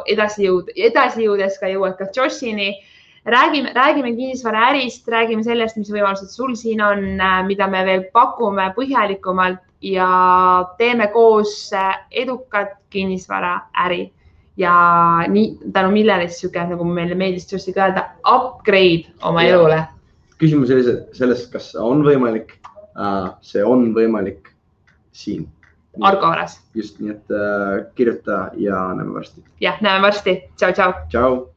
edasi 0.10 0.48
jõud, 0.48 0.72
edasi 0.76 1.24
jõudes 1.28 1.58
ka 1.60 1.72
jõuad 1.72 1.98
ka 1.98 2.10
Joshini. 2.16 2.76
räägime, 3.28 3.74
räägime 3.76 4.16
kinnisvaraärist, 4.16 5.08
räägime 5.08 5.44
sellest, 5.44 5.78
mis 5.78 5.90
võimalused 5.92 6.32
sul 6.32 6.56
siin 6.56 6.82
on, 6.82 7.20
äh, 7.20 7.42
mida 7.48 7.68
me 7.68 7.84
veel 7.84 8.06
pakume 8.14 8.74
põhjalikumalt 8.76 9.60
ja 9.82 10.66
teeme 10.78 11.08
koos 11.08 11.74
äh, 11.74 12.08
edukat 12.12 12.78
kinnisvaraäri 12.90 14.12
ja 14.58 14.74
nii 15.28 15.60
tänu 15.74 15.92
millele 15.92 16.28
siis 16.28 16.44
niisugune, 16.44 16.70
nagu 16.70 16.84
meile 16.84 17.16
meeldis 17.16 17.52
Joshiga 17.52 17.86
öelda, 17.86 18.06
upgrade 18.24 19.12
oma 19.22 19.44
ja. 19.44 19.56
elule. 19.56 19.84
küsimus 20.40 20.72
oli 20.72 20.84
selles, 21.14 21.48
kas 21.52 21.76
on 21.76 22.04
võimalik. 22.04 22.56
see 23.42 23.64
on 23.64 23.92
võimalik 23.94 24.50
siin 25.12 25.46
Argo 26.02 26.28
Varas. 26.28 26.60
just, 26.76 27.00
nii 27.00 27.12
et 27.12 27.32
äh, 27.32 27.86
kirjuta 27.96 28.50
ja 28.58 28.94
näeme 28.94 29.14
varsti. 29.14 29.44
jah, 29.62 29.82
näeme 29.82 30.02
varsti. 30.08 30.44
tšau, 30.56 30.72
tšau. 30.74 30.94
tšau. 31.10 31.57